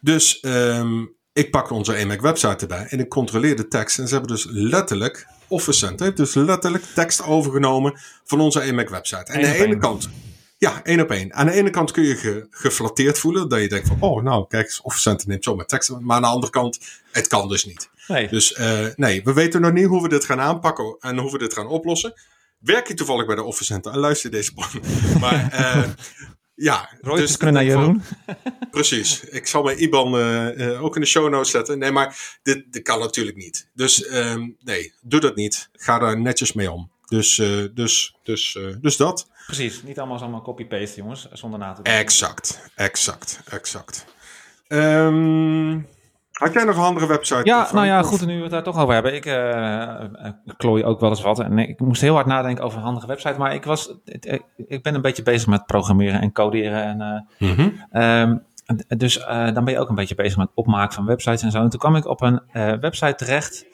Dus 0.00 0.42
um, 0.44 1.16
ik 1.32 1.50
pak 1.50 1.70
onze 1.70 1.94
EMAC 1.94 2.20
website 2.20 2.56
erbij 2.56 2.86
en 2.88 3.00
ik 3.00 3.08
controleer 3.08 3.56
de 3.56 3.68
tekst. 3.68 3.98
En 3.98 4.08
ze 4.08 4.14
hebben 4.14 4.32
dus 4.32 4.46
letterlijk, 4.50 5.26
Office 5.48 5.78
Center 5.78 6.04
heeft 6.04 6.16
dus 6.16 6.34
letterlijk 6.34 6.84
tekst 6.94 7.22
overgenomen 7.22 7.98
van 8.24 8.40
onze 8.40 8.60
EMAC 8.60 8.88
website. 8.88 9.32
En 9.32 9.34
aan 9.34 9.52
de 9.52 9.64
ene 9.64 9.78
kant, 9.78 10.08
ja, 10.58 10.80
één 10.84 11.00
op 11.00 11.10
één. 11.10 11.34
Aan 11.34 11.46
de 11.46 11.52
ene 11.52 11.70
kant 11.70 11.90
kun 11.90 12.02
je 12.02 12.16
ge, 12.16 12.46
geflatteerd 12.50 13.18
voelen, 13.18 13.48
dat 13.48 13.60
je 13.60 13.68
denkt 13.68 13.88
van, 13.88 13.96
oh 14.00 14.22
nou, 14.22 14.46
kijk 14.48 14.78
Office 14.82 15.02
Center 15.02 15.28
neemt 15.28 15.44
zomaar 15.44 15.66
tekst. 15.66 15.90
Maar 16.00 16.16
aan 16.16 16.22
de 16.22 16.28
andere 16.28 16.52
kant, 16.52 16.78
het 17.12 17.26
kan 17.26 17.48
dus 17.48 17.64
niet. 17.64 17.90
Nee. 18.06 18.28
Dus 18.28 18.58
uh, 18.58 18.86
nee, 18.96 19.22
we 19.24 19.32
weten 19.32 19.60
nog 19.60 19.72
niet 19.72 19.86
hoe 19.86 20.02
we 20.02 20.08
dit 20.08 20.24
gaan 20.24 20.40
aanpakken 20.40 20.96
en 21.00 21.18
hoe 21.18 21.32
we 21.32 21.38
dit 21.38 21.54
gaan 21.54 21.66
oplossen. 21.66 22.14
Werk 22.58 22.88
je 22.88 22.94
toevallig 22.94 23.26
bij 23.26 23.34
de 23.34 23.42
Office 23.42 23.72
Center 23.72 23.92
en 23.92 23.98
luister 23.98 24.30
deze 24.30 24.52
plan. 24.52 24.68
maar 25.20 25.52
uh, 25.52 25.82
ja. 26.62 26.90
dus, 27.00 27.36
kunnen 27.36 27.54
naar 27.54 27.64
Jeroen. 27.64 28.02
Precies. 28.70 29.24
Ik 29.24 29.46
zal 29.46 29.62
mijn 29.62 29.82
IBAN 29.82 30.14
uh, 30.14 30.56
uh, 30.56 30.82
ook 30.82 30.94
in 30.94 31.00
de 31.00 31.06
show 31.06 31.30
notes 31.30 31.50
zetten. 31.50 31.78
Nee, 31.78 31.90
maar 31.90 32.38
dit, 32.42 32.72
dit 32.72 32.82
kan 32.82 32.98
natuurlijk 32.98 33.36
niet. 33.36 33.68
Dus 33.74 34.12
um, 34.12 34.56
nee, 34.60 34.92
doe 35.00 35.20
dat 35.20 35.36
niet. 35.36 35.68
Ga 35.72 35.98
daar 35.98 36.20
netjes 36.20 36.52
mee 36.52 36.70
om. 36.70 36.90
Dus, 37.06 37.38
uh, 37.38 37.68
dus, 37.74 38.16
dus, 38.22 38.58
dus 38.80 38.96
dat. 38.96 39.28
Precies. 39.46 39.82
Niet 39.82 39.98
allemaal 39.98 40.20
allemaal 40.20 40.42
copy-paste, 40.42 40.96
jongens. 40.96 41.28
Zonder 41.32 41.58
na 41.58 41.72
te 41.72 41.82
denken. 41.82 42.02
Exact. 42.02 42.70
Exact. 42.74 43.40
Exact. 43.50 44.04
Um, 44.68 45.86
had 46.42 46.52
jij 46.52 46.64
nog 46.64 46.76
een 46.76 46.82
andere 46.82 47.06
website? 47.06 47.40
Ja, 47.44 47.68
nou 47.72 47.86
ja, 47.86 48.02
goed, 48.02 48.26
nu 48.26 48.36
we 48.36 48.42
het 48.42 48.50
daar 48.50 48.62
toch 48.62 48.78
over 48.78 48.94
hebben. 48.94 49.14
Ik 49.14 49.26
uh, 49.26 50.30
klooi 50.56 50.84
ook 50.84 51.00
wel 51.00 51.10
eens 51.10 51.22
wat. 51.22 51.38
En 51.38 51.58
ik 51.58 51.80
moest 51.80 52.00
heel 52.00 52.14
hard 52.14 52.26
nadenken 52.26 52.64
over 52.64 52.78
een 52.78 52.84
handige 52.84 53.06
website. 53.06 53.38
Maar 53.38 53.54
ik, 53.54 53.64
was, 53.64 53.94
ik 54.56 54.82
ben 54.82 54.94
een 54.94 55.00
beetje 55.00 55.22
bezig 55.22 55.46
met 55.48 55.66
programmeren 55.66 56.20
en 56.20 56.32
coderen. 56.32 56.82
En, 56.82 57.26
uh, 57.40 57.48
mm 57.48 57.56
-hmm. 57.56 58.02
um, 58.02 58.42
dus 58.98 59.18
uh, 59.18 59.54
dan 59.54 59.64
ben 59.64 59.74
je 59.74 59.78
ook 59.78 59.88
een 59.88 59.94
beetje 59.94 60.14
bezig 60.14 60.36
met 60.38 60.48
opmaken 60.54 60.94
van 60.94 61.06
websites 61.06 61.42
en 61.42 61.50
zo. 61.50 61.62
En 61.62 61.68
toen 61.68 61.80
kwam 61.80 61.96
ik 61.96 62.06
op 62.06 62.20
een 62.20 62.40
website 62.80 63.14
terecht. 63.14 63.66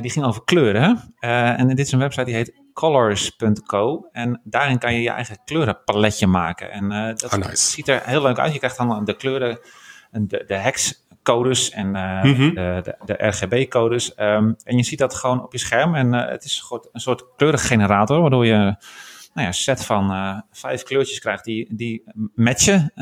die 0.00 0.10
ging 0.10 0.24
over 0.24 0.44
kleuren. 0.44 1.14
en 1.20 1.68
dit 1.68 1.78
is 1.78 1.92
een 1.92 1.98
website 1.98 2.24
die 2.24 2.34
heet 2.34 2.54
colors.co. 2.72 4.08
En 4.12 4.40
daarin 4.44 4.78
kan 4.78 4.94
je 4.94 5.02
je 5.02 5.10
eigen 5.10 5.38
kleurenpaletje 5.44 6.26
maken. 6.26 6.70
En 6.70 7.14
dat 7.16 7.32
oh, 7.32 7.38
nice. 7.38 7.70
ziet 7.70 7.88
er 7.88 8.02
heel 8.04 8.22
leuk 8.22 8.38
uit. 8.38 8.52
Je 8.52 8.58
krijgt 8.58 8.76
dan 8.76 9.04
de 9.04 9.16
kleuren, 9.16 9.58
de, 10.10 10.44
de 10.46 10.54
hex 10.54 11.05
codes 11.26 11.70
en 11.70 11.88
mm 11.88 12.34
-hmm. 12.34 12.54
de, 12.54 12.80
de, 12.82 12.96
de 13.04 13.26
RGB-codes. 13.26 14.12
Um, 14.16 14.56
en 14.64 14.76
je 14.76 14.82
ziet 14.82 14.98
dat 14.98 15.14
gewoon 15.14 15.42
op 15.42 15.52
je 15.52 15.58
scherm. 15.58 15.94
En 15.94 16.14
uh, 16.14 16.28
het 16.28 16.44
is 16.44 16.70
een 16.92 17.00
soort 17.00 17.24
kleurengenerator, 17.36 18.20
waardoor 18.20 18.46
je 18.46 18.76
nou 19.34 19.46
ja, 19.46 19.52
set 19.52 19.84
van 19.84 20.12
uh, 20.12 20.38
vijf 20.50 20.82
kleurtjes 20.82 21.18
krijgt 21.18 21.44
die, 21.44 21.74
die 21.74 22.04
matchen. 22.34 22.92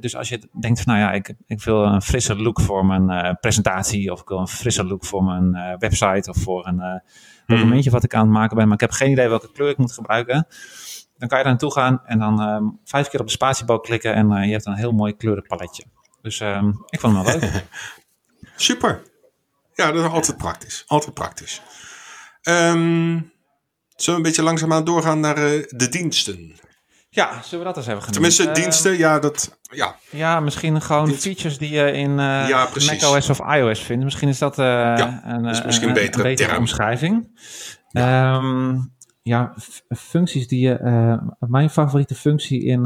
dus 0.00 0.16
als 0.16 0.28
je 0.28 0.48
denkt 0.60 0.82
van, 0.82 0.94
nou 0.94 1.06
ja, 1.06 1.12
ik, 1.12 1.34
ik 1.46 1.62
wil 1.62 1.84
een 1.84 2.02
frisse 2.02 2.36
look 2.36 2.60
voor 2.60 2.86
mijn 2.86 3.36
presentatie, 3.40 4.12
of 4.12 4.20
ik 4.20 4.28
wil 4.28 4.38
een 4.38 4.48
frisse 4.48 4.84
look 4.84 5.04
voor 5.04 5.24
mijn 5.24 5.76
website, 5.78 6.30
of 6.30 6.36
voor 6.36 6.66
een 6.66 7.02
documentje 7.46 7.90
wat 7.90 8.04
ik 8.04 8.14
aan 8.14 8.24
het 8.24 8.30
maken 8.30 8.56
ben, 8.56 8.64
maar 8.64 8.74
ik 8.74 8.80
heb 8.80 8.90
geen 8.90 9.10
idee 9.10 9.28
welke 9.28 9.52
kleur 9.52 9.68
ik 9.68 9.78
moet 9.78 9.92
gebruiken. 9.92 10.46
Dan 11.18 11.28
kan 11.28 11.38
je 11.38 11.44
daar 11.44 11.52
naartoe 11.52 11.72
gaan 11.72 12.00
en 12.06 12.18
dan 12.18 12.40
um, 12.40 12.78
vijf 12.84 13.08
keer 13.08 13.20
op 13.20 13.26
de 13.26 13.32
spatiebalk 13.32 13.84
klikken 13.84 14.14
en 14.14 14.46
je 14.46 14.52
hebt 14.52 14.66
een 14.66 14.74
heel 14.74 14.92
mooi 14.92 15.16
kleurenpaletje. 15.16 15.84
Dus 16.22 16.40
um, 16.40 16.84
ik 16.88 17.00
vond 17.00 17.14
hem 17.14 17.24
wel 17.24 17.38
leuk. 17.38 17.64
Super. 18.56 19.02
Ja, 19.74 19.92
dat 19.92 20.04
is 20.04 20.10
altijd 20.10 20.36
praktisch. 20.36 20.84
Altijd 20.86 21.14
praktisch. 21.14 21.62
Um, 22.42 23.32
zullen 23.96 24.04
we 24.04 24.12
een 24.12 24.22
beetje 24.22 24.42
langzaamaan 24.42 24.84
doorgaan 24.84 25.20
naar 25.20 25.38
uh, 25.38 25.64
de 25.68 25.88
diensten? 25.88 26.54
Ja, 27.08 27.42
zullen 27.42 27.58
we 27.58 27.64
dat 27.64 27.76
eens 27.76 27.86
even 27.86 28.02
gaan 28.02 28.12
Tenminste, 28.12 28.46
uh, 28.46 28.54
diensten, 28.54 28.98
ja, 28.98 29.18
dat, 29.18 29.58
ja. 29.62 29.96
Ja, 30.10 30.40
misschien 30.40 30.82
gewoon 30.82 31.04
Dienst. 31.04 31.22
features 31.22 31.58
die 31.58 31.70
je 31.70 31.92
in 31.92 32.10
uh, 32.10 32.48
ja, 32.48 32.68
macOS 32.86 33.30
of 33.30 33.40
iOS 33.54 33.80
vindt. 33.80 34.04
Misschien 34.04 34.28
is 34.28 34.38
dat 34.38 34.58
uh, 34.58 34.64
ja, 34.64 35.22
een, 35.24 35.44
is 35.44 35.62
misschien 35.64 35.88
een, 35.88 35.94
betere, 35.94 36.22
een 36.22 36.30
betere 36.30 36.48
term. 36.48 36.60
omschrijving. 36.60 37.40
Ja, 37.88 38.36
um, 38.36 38.94
ja 39.22 39.54
functies 39.88 40.48
die 40.48 40.60
je... 40.60 41.18
mijn 41.38 41.70
favoriete 41.70 42.14
functie 42.14 42.64
in... 42.64 42.82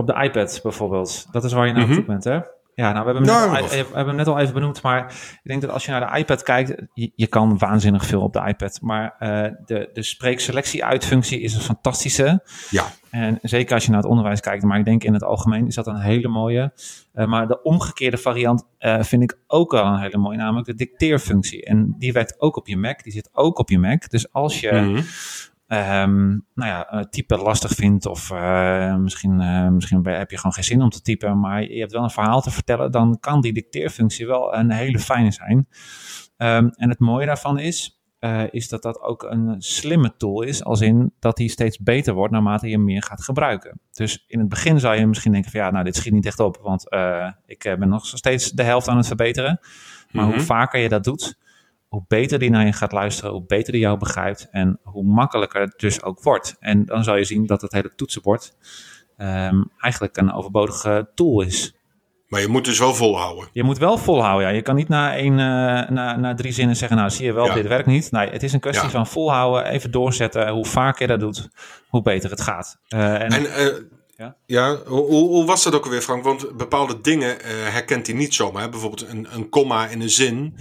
Op 0.00 0.06
de 0.06 0.22
iPad 0.22 0.60
bijvoorbeeld. 0.62 1.26
Dat 1.30 1.44
is 1.44 1.52
waar 1.52 1.66
je 1.66 1.72
naar 1.72 1.82
mm 1.82 1.88
-hmm. 1.88 1.98
op 1.98 2.04
zoek 2.04 2.22
bent, 2.22 2.24
hè? 2.24 2.40
Ja, 2.74 2.92
nou, 2.92 3.06
we 3.06 3.12
hebben, 3.12 3.34
hem 3.34 3.52
net, 3.52 3.60
al, 3.60 3.68
we 3.68 3.76
hebben 3.76 4.06
hem 4.06 4.16
net 4.16 4.26
al 4.26 4.38
even 4.38 4.54
benoemd, 4.54 4.82
maar 4.82 5.04
ik 5.32 5.40
denk 5.42 5.60
dat 5.60 5.70
als 5.70 5.84
je 5.84 5.90
naar 5.90 6.12
de 6.12 6.18
iPad 6.18 6.42
kijkt, 6.42 6.74
je, 6.94 7.12
je 7.14 7.26
kan 7.26 7.58
waanzinnig 7.58 8.06
veel 8.06 8.20
op 8.20 8.32
de 8.32 8.44
iPad. 8.46 8.78
Maar 8.82 9.16
uh, 9.20 9.28
de, 9.64 9.90
de 9.92 10.02
spreekselectie-uitfunctie 10.02 11.40
is 11.40 11.54
een 11.54 11.60
fantastische. 11.60 12.42
Ja. 12.70 12.84
En 13.10 13.38
zeker 13.42 13.74
als 13.74 13.84
je 13.84 13.90
naar 13.90 14.00
het 14.00 14.10
onderwijs 14.10 14.40
kijkt, 14.40 14.64
maar 14.64 14.78
ik 14.78 14.84
denk 14.84 15.04
in 15.04 15.12
het 15.12 15.24
algemeen 15.24 15.66
is 15.66 15.74
dat 15.74 15.86
een 15.86 16.00
hele 16.00 16.28
mooie. 16.28 16.72
Uh, 17.14 17.26
maar 17.26 17.48
de 17.48 17.62
omgekeerde 17.62 18.16
variant 18.16 18.66
uh, 18.78 19.02
vind 19.02 19.22
ik 19.22 19.38
ook 19.46 19.72
wel 19.72 19.84
een 19.84 20.00
hele 20.00 20.18
mooie, 20.18 20.36
namelijk 20.36 20.66
de 20.66 20.74
dicteerfunctie. 20.74 21.64
En 21.64 21.94
die 21.98 22.12
werkt 22.12 22.40
ook 22.40 22.56
op 22.56 22.66
je 22.66 22.76
Mac, 22.76 23.02
die 23.02 23.12
zit 23.12 23.30
ook 23.32 23.58
op 23.58 23.70
je 23.70 23.78
Mac. 23.78 24.10
Dus 24.10 24.32
als 24.32 24.60
je... 24.60 24.72
Mm 24.72 24.94
-hmm. 24.94 25.04
Um, 25.72 26.46
nou 26.54 26.70
ja, 26.70 27.06
typen 27.10 27.38
lastig 27.38 27.70
vindt 27.70 28.06
of 28.06 28.30
uh, 28.30 28.96
misschien, 28.96 29.40
uh, 29.40 29.68
misschien 29.68 30.04
heb 30.06 30.30
je 30.30 30.36
gewoon 30.36 30.52
geen 30.52 30.64
zin 30.64 30.82
om 30.82 30.90
te 30.90 31.02
typen, 31.02 31.40
maar 31.40 31.62
je 31.62 31.80
hebt 31.80 31.92
wel 31.92 32.02
een 32.02 32.10
verhaal 32.10 32.40
te 32.40 32.50
vertellen, 32.50 32.90
dan 32.90 33.18
kan 33.20 33.40
die 33.40 33.52
dicteerfunctie 33.52 34.26
wel 34.26 34.54
een 34.54 34.70
hele 34.70 34.98
fijne 34.98 35.30
zijn. 35.30 35.56
Um, 35.56 36.70
en 36.70 36.88
het 36.88 36.98
mooie 36.98 37.26
daarvan 37.26 37.58
is, 37.58 38.00
uh, 38.20 38.42
is 38.50 38.68
dat 38.68 38.82
dat 38.82 39.00
ook 39.00 39.22
een 39.22 39.54
slimme 39.58 40.16
tool 40.16 40.42
is, 40.42 40.64
als 40.64 40.80
in 40.80 41.12
dat 41.18 41.36
die 41.36 41.48
steeds 41.48 41.78
beter 41.78 42.14
wordt 42.14 42.32
naarmate 42.32 42.68
je 42.68 42.78
meer 42.78 43.02
gaat 43.02 43.22
gebruiken. 43.22 43.80
Dus 43.92 44.24
in 44.26 44.38
het 44.38 44.48
begin 44.48 44.80
zou 44.80 44.96
je 44.96 45.06
misschien 45.06 45.32
denken 45.32 45.50
van 45.50 45.60
ja, 45.60 45.70
nou 45.70 45.84
dit 45.84 45.96
schiet 45.96 46.12
niet 46.12 46.26
echt 46.26 46.40
op, 46.40 46.58
want 46.62 46.84
ik 47.46 47.76
ben 47.78 47.88
nog 47.88 48.06
steeds 48.06 48.50
de 48.50 48.62
helft 48.62 48.88
aan 48.88 48.96
het 48.96 49.06
verbeteren. 49.06 49.58
Maar 49.60 50.24
mm 50.24 50.30
-hmm. 50.30 50.38
hoe 50.38 50.46
vaker 50.46 50.80
je 50.80 50.88
dat 50.88 51.04
doet, 51.04 51.38
hoe 51.90 52.04
beter 52.08 52.38
die 52.38 52.50
naar 52.50 52.66
je 52.66 52.72
gaat 52.72 52.92
luisteren, 52.92 53.30
hoe 53.30 53.44
beter 53.46 53.72
die 53.72 53.80
jou 53.80 53.98
begrijpt 53.98 54.48
en 54.50 54.80
hoe 54.82 55.04
makkelijker 55.04 55.60
het 55.60 55.74
dus 55.76 56.02
ook 56.02 56.22
wordt. 56.22 56.56
En 56.60 56.84
dan 56.84 57.04
zal 57.04 57.16
je 57.16 57.24
zien 57.24 57.46
dat 57.46 57.62
het 57.62 57.72
hele 57.72 57.94
toetsenbord 57.94 58.56
um, 59.16 59.70
eigenlijk 59.78 60.16
een 60.16 60.32
overbodige 60.32 61.10
tool 61.14 61.40
is. 61.40 61.74
Maar 62.28 62.40
je 62.40 62.48
moet 62.48 62.64
dus 62.64 62.78
wel 62.78 62.94
volhouden. 62.94 63.48
Je 63.52 63.62
moet 63.62 63.78
wel 63.78 63.98
volhouden, 63.98 64.48
ja. 64.48 64.54
Je 64.54 64.62
kan 64.62 64.74
niet 64.74 64.88
na, 64.88 65.16
één, 65.16 65.32
uh, 65.32 65.38
na, 65.88 66.16
na 66.16 66.34
drie 66.34 66.52
zinnen 66.52 66.76
zeggen, 66.76 66.96
nou 66.96 67.10
zie 67.10 67.24
je 67.24 67.32
wel, 67.32 67.46
ja. 67.46 67.54
dit 67.54 67.66
werkt 67.66 67.86
niet. 67.86 68.10
Nee, 68.10 68.30
het 68.30 68.42
is 68.42 68.52
een 68.52 68.60
kwestie 68.60 68.84
ja. 68.84 68.90
van 68.90 69.06
volhouden, 69.06 69.66
even 69.66 69.90
doorzetten. 69.90 70.48
Hoe 70.48 70.66
vaker 70.66 71.02
je 71.02 71.08
dat 71.08 71.20
doet, 71.20 71.48
hoe 71.88 72.02
beter 72.02 72.30
het 72.30 72.40
gaat. 72.40 72.78
Uh, 72.88 73.20
en, 73.20 73.32
en 73.32 73.42
uh, 73.42 73.82
ja, 74.16 74.36
ja 74.46 74.76
hoe, 74.86 75.06
hoe, 75.06 75.44
was 75.44 75.62
dat 75.62 75.74
ook 75.74 75.84
alweer, 75.84 76.00
Frank? 76.00 76.24
Want 76.24 76.56
bepaalde 76.56 77.00
dingen 77.00 77.36
herkent 77.72 78.06
hij 78.06 78.16
niet 78.16 78.34
zomaar. 78.34 78.70
Bijvoorbeeld 78.70 79.08
een, 79.08 79.26
een 79.30 79.48
komma 79.48 79.86
in 79.86 80.00
een 80.00 80.10
zin 80.10 80.56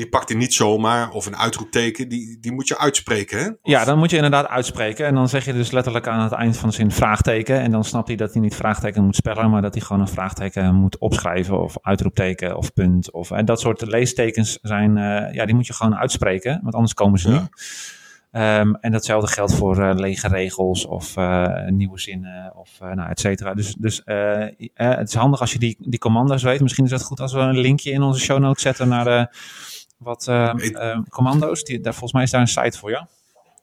die 0.00 0.08
pakt 0.08 0.28
hij 0.28 0.38
niet 0.38 0.54
zomaar. 0.54 1.10
Of 1.10 1.26
een 1.26 1.36
uitroepteken, 1.36 2.08
die, 2.08 2.38
die 2.40 2.52
moet 2.52 2.68
je 2.68 2.78
uitspreken. 2.78 3.38
Hè? 3.38 3.48
Of... 3.48 3.56
Ja, 3.62 3.84
dan 3.84 3.98
moet 3.98 4.10
je 4.10 4.16
inderdaad 4.16 4.48
uitspreken. 4.48 5.06
En 5.06 5.14
dan 5.14 5.28
zeg 5.28 5.44
je 5.44 5.52
dus 5.52 5.70
letterlijk 5.70 6.06
aan 6.06 6.22
het 6.22 6.32
eind 6.32 6.56
van 6.56 6.68
de 6.68 6.74
zin 6.74 6.90
vraagteken. 6.90 7.60
En 7.60 7.70
dan 7.70 7.84
snapt 7.84 8.08
hij 8.08 8.16
dat 8.16 8.32
hij 8.32 8.42
niet 8.42 8.54
vraagteken 8.54 9.04
moet 9.04 9.16
spellen, 9.16 9.50
maar 9.50 9.62
dat 9.62 9.74
hij 9.74 9.82
gewoon 9.82 10.02
een 10.02 10.08
vraagteken 10.08 10.74
moet 10.74 10.98
opschrijven. 10.98 11.62
Of 11.62 11.78
uitroepteken 11.82 12.56
of 12.56 12.72
punt. 12.72 13.12
Of, 13.12 13.30
en 13.30 13.44
dat 13.44 13.60
soort 13.60 13.86
leestekens 13.86 14.58
zijn, 14.62 14.96
uh, 14.96 15.34
ja, 15.34 15.44
die 15.44 15.54
moet 15.54 15.66
je 15.66 15.72
gewoon 15.72 15.96
uitspreken. 15.96 16.60
Want 16.62 16.74
anders 16.74 16.94
komen 16.94 17.18
ze 17.18 17.30
ja. 17.30 17.40
niet. 17.40 17.98
Um, 18.32 18.74
en 18.74 18.92
datzelfde 18.92 19.30
geldt 19.30 19.54
voor 19.54 19.78
uh, 19.78 19.90
lege 19.94 20.28
regels 20.28 20.86
of 20.86 21.16
uh, 21.16 21.66
nieuwe 21.66 21.98
zinnen 21.98 22.52
of 22.56 22.70
uh, 22.82 22.92
nou, 22.92 23.10
et 23.10 23.20
cetera. 23.20 23.54
Dus, 23.54 23.74
dus 23.74 24.02
het 24.74 25.08
is 25.08 25.14
handig 25.14 25.40
als 25.40 25.52
je 25.52 25.58
die, 25.58 25.76
die 25.78 25.98
commando's 25.98 26.42
weet. 26.42 26.60
Misschien 26.60 26.84
is 26.84 26.90
het 26.90 27.02
goed 27.02 27.20
als 27.20 27.32
we 27.32 27.38
een 27.38 27.58
linkje 27.58 27.90
in 27.90 28.02
onze 28.02 28.20
show 28.20 28.38
notes 28.38 28.62
zetten 28.62 28.88
naar 28.88 29.04
de 29.04 29.28
wat 30.00 30.26
uh, 30.28 30.52
uh, 30.56 30.98
commando's. 31.08 31.64
Die, 31.64 31.80
daar, 31.80 31.92
volgens 31.92 32.12
mij 32.12 32.22
is 32.22 32.30
daar 32.30 32.40
een 32.40 32.46
site 32.46 32.78
voor, 32.78 32.90
ja? 32.90 33.08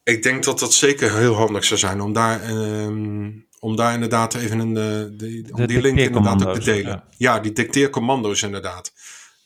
Ik 0.03 0.23
denk 0.23 0.43
dat 0.43 0.59
dat 0.59 0.73
zeker 0.73 1.17
heel 1.17 1.35
handig 1.35 1.63
zou 1.63 1.79
zijn 1.79 2.01
om 2.01 2.13
daar, 2.13 2.49
um, 2.49 3.45
om 3.59 3.75
daar 3.75 3.93
inderdaad 3.93 4.33
even 4.33 4.59
een, 4.59 4.73
die, 5.17 5.53
om 5.53 5.61
de 5.61 5.67
die 5.67 5.81
link 5.81 5.97
inderdaad 5.97 6.45
ook 6.45 6.53
te 6.53 6.63
delen. 6.63 6.91
Ja, 6.91 7.03
ja 7.17 7.39
die 7.39 7.51
dicteercommando's 7.51 8.41
inderdaad. 8.41 8.91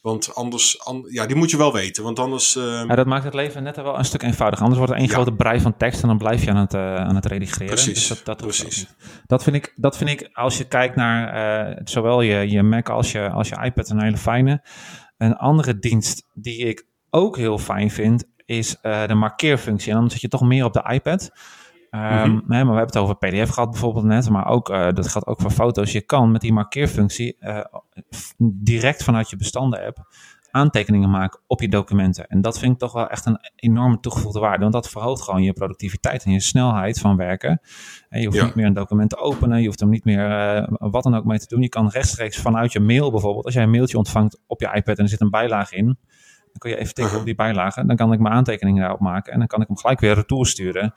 Want 0.01 0.35
anders, 0.35 0.81
ja, 1.07 1.25
die 1.25 1.35
moet 1.35 1.51
je 1.51 1.57
wel 1.57 1.73
weten. 1.73 2.03
Want 2.03 2.19
anders. 2.19 2.55
Uh... 2.55 2.63
Ja, 2.63 2.95
dat 2.95 3.05
maakt 3.05 3.23
het 3.23 3.33
leven 3.33 3.63
net 3.63 3.75
wel 3.75 3.97
een 3.97 4.05
stuk 4.05 4.21
eenvoudiger. 4.21 4.65
Anders 4.65 4.77
wordt 4.77 4.93
er 4.93 4.99
één 4.99 5.09
grote 5.09 5.33
brei 5.33 5.59
van 5.59 5.77
tekst 5.77 6.01
en 6.01 6.07
dan 6.07 6.17
blijf 6.17 6.43
je 6.43 6.49
aan 6.49 6.57
het, 6.57 6.73
uh, 6.73 6.95
aan 6.95 7.15
het 7.15 7.25
redigeren. 7.25 7.67
Precies. 7.67 7.93
Dus 7.93 8.07
dat, 8.07 8.25
dat 8.25 8.37
precies. 8.37 8.87
Dat 9.27 9.43
vind, 9.43 9.55
ik, 9.55 9.73
dat 9.75 9.97
vind 9.97 10.09
ik, 10.09 10.29
als 10.33 10.57
je 10.57 10.63
kijkt 10.63 10.95
naar 10.95 11.69
uh, 11.69 11.77
zowel 11.83 12.21
je, 12.21 12.49
je 12.49 12.63
Mac 12.63 12.89
als 12.89 13.11
je, 13.11 13.29
als 13.29 13.49
je 13.49 13.63
iPad, 13.63 13.89
een 13.89 14.03
hele 14.03 14.17
fijne. 14.17 14.61
Een 15.21 15.37
andere 15.37 15.79
dienst 15.79 16.27
die 16.33 16.57
ik 16.57 16.85
ook 17.09 17.37
heel 17.37 17.57
fijn 17.57 17.91
vind, 17.91 18.25
is 18.45 18.77
de 18.81 19.13
markeerfunctie. 19.13 19.91
En 19.91 19.97
dan 19.97 20.09
zit 20.09 20.21
je 20.21 20.27
toch 20.27 20.41
meer 20.41 20.65
op 20.65 20.73
de 20.73 20.89
iPad. 20.93 21.31
Um, 21.95 21.99
maar 21.99 22.43
we 22.47 22.55
hebben 22.55 22.85
het 22.85 22.97
over 22.97 23.15
PDF 23.15 23.49
gehad 23.49 23.71
bijvoorbeeld 23.71 24.05
net, 24.05 24.29
maar 24.29 24.47
ook, 24.47 24.69
uh, 24.69 24.91
dat 24.91 25.07
gaat 25.07 25.27
ook 25.27 25.41
voor 25.41 25.51
foto's. 25.51 25.91
Je 25.91 26.01
kan 26.01 26.31
met 26.31 26.41
die 26.41 26.53
markeerfunctie 26.53 27.37
uh, 27.39 27.63
direct 28.37 29.03
vanuit 29.03 29.29
je 29.29 29.35
bestanden-app 29.35 29.97
aantekeningen 30.51 31.09
maken 31.09 31.39
op 31.47 31.61
je 31.61 31.69
documenten. 31.69 32.27
En 32.27 32.41
dat 32.41 32.59
vind 32.59 32.73
ik 32.73 32.79
toch 32.79 32.93
wel 32.93 33.07
echt 33.07 33.25
een 33.25 33.39
enorme 33.55 33.99
toegevoegde 33.99 34.39
waarde, 34.39 34.59
want 34.59 34.73
dat 34.73 34.89
verhoogt 34.89 35.21
gewoon 35.21 35.43
je 35.43 35.53
productiviteit 35.53 36.23
en 36.23 36.31
je 36.31 36.39
snelheid 36.39 36.99
van 36.99 37.15
werken. 37.17 37.61
En 38.09 38.19
je 38.19 38.25
hoeft 38.25 38.37
ja. 38.37 38.45
niet 38.45 38.55
meer 38.55 38.65
een 38.65 38.73
document 38.73 39.09
te 39.09 39.17
openen, 39.17 39.59
je 39.59 39.65
hoeft 39.65 39.79
hem 39.79 39.89
niet 39.89 40.05
meer 40.05 40.55
uh, 40.61 40.67
wat 40.77 41.03
dan 41.03 41.15
ook 41.15 41.25
mee 41.25 41.39
te 41.39 41.47
doen. 41.47 41.61
Je 41.61 41.69
kan 41.69 41.89
rechtstreeks 41.89 42.37
vanuit 42.37 42.71
je 42.71 42.79
mail 42.79 43.11
bijvoorbeeld, 43.11 43.45
als 43.45 43.53
jij 43.53 43.63
een 43.63 43.69
mailtje 43.69 43.97
ontvangt 43.97 44.39
op 44.47 44.59
je 44.59 44.71
iPad 44.73 44.97
en 44.97 45.03
er 45.03 45.09
zit 45.09 45.21
een 45.21 45.29
bijlage 45.29 45.75
in, 45.75 45.85
dan 45.85 46.57
kun 46.57 46.69
je 46.69 46.75
even 46.75 46.93
tikken 46.93 47.03
uh 47.03 47.09
-huh. 47.09 47.19
op 47.19 47.25
die 47.25 47.35
bijlage. 47.35 47.85
Dan 47.85 47.95
kan 47.95 48.13
ik 48.13 48.19
mijn 48.19 48.33
aantekeningen 48.33 48.81
daarop 48.81 48.99
maken 48.99 49.33
en 49.33 49.39
dan 49.39 49.47
kan 49.47 49.61
ik 49.61 49.67
hem 49.67 49.77
gelijk 49.77 49.99
weer 49.99 50.13
retour 50.13 50.45
sturen. 50.45 50.93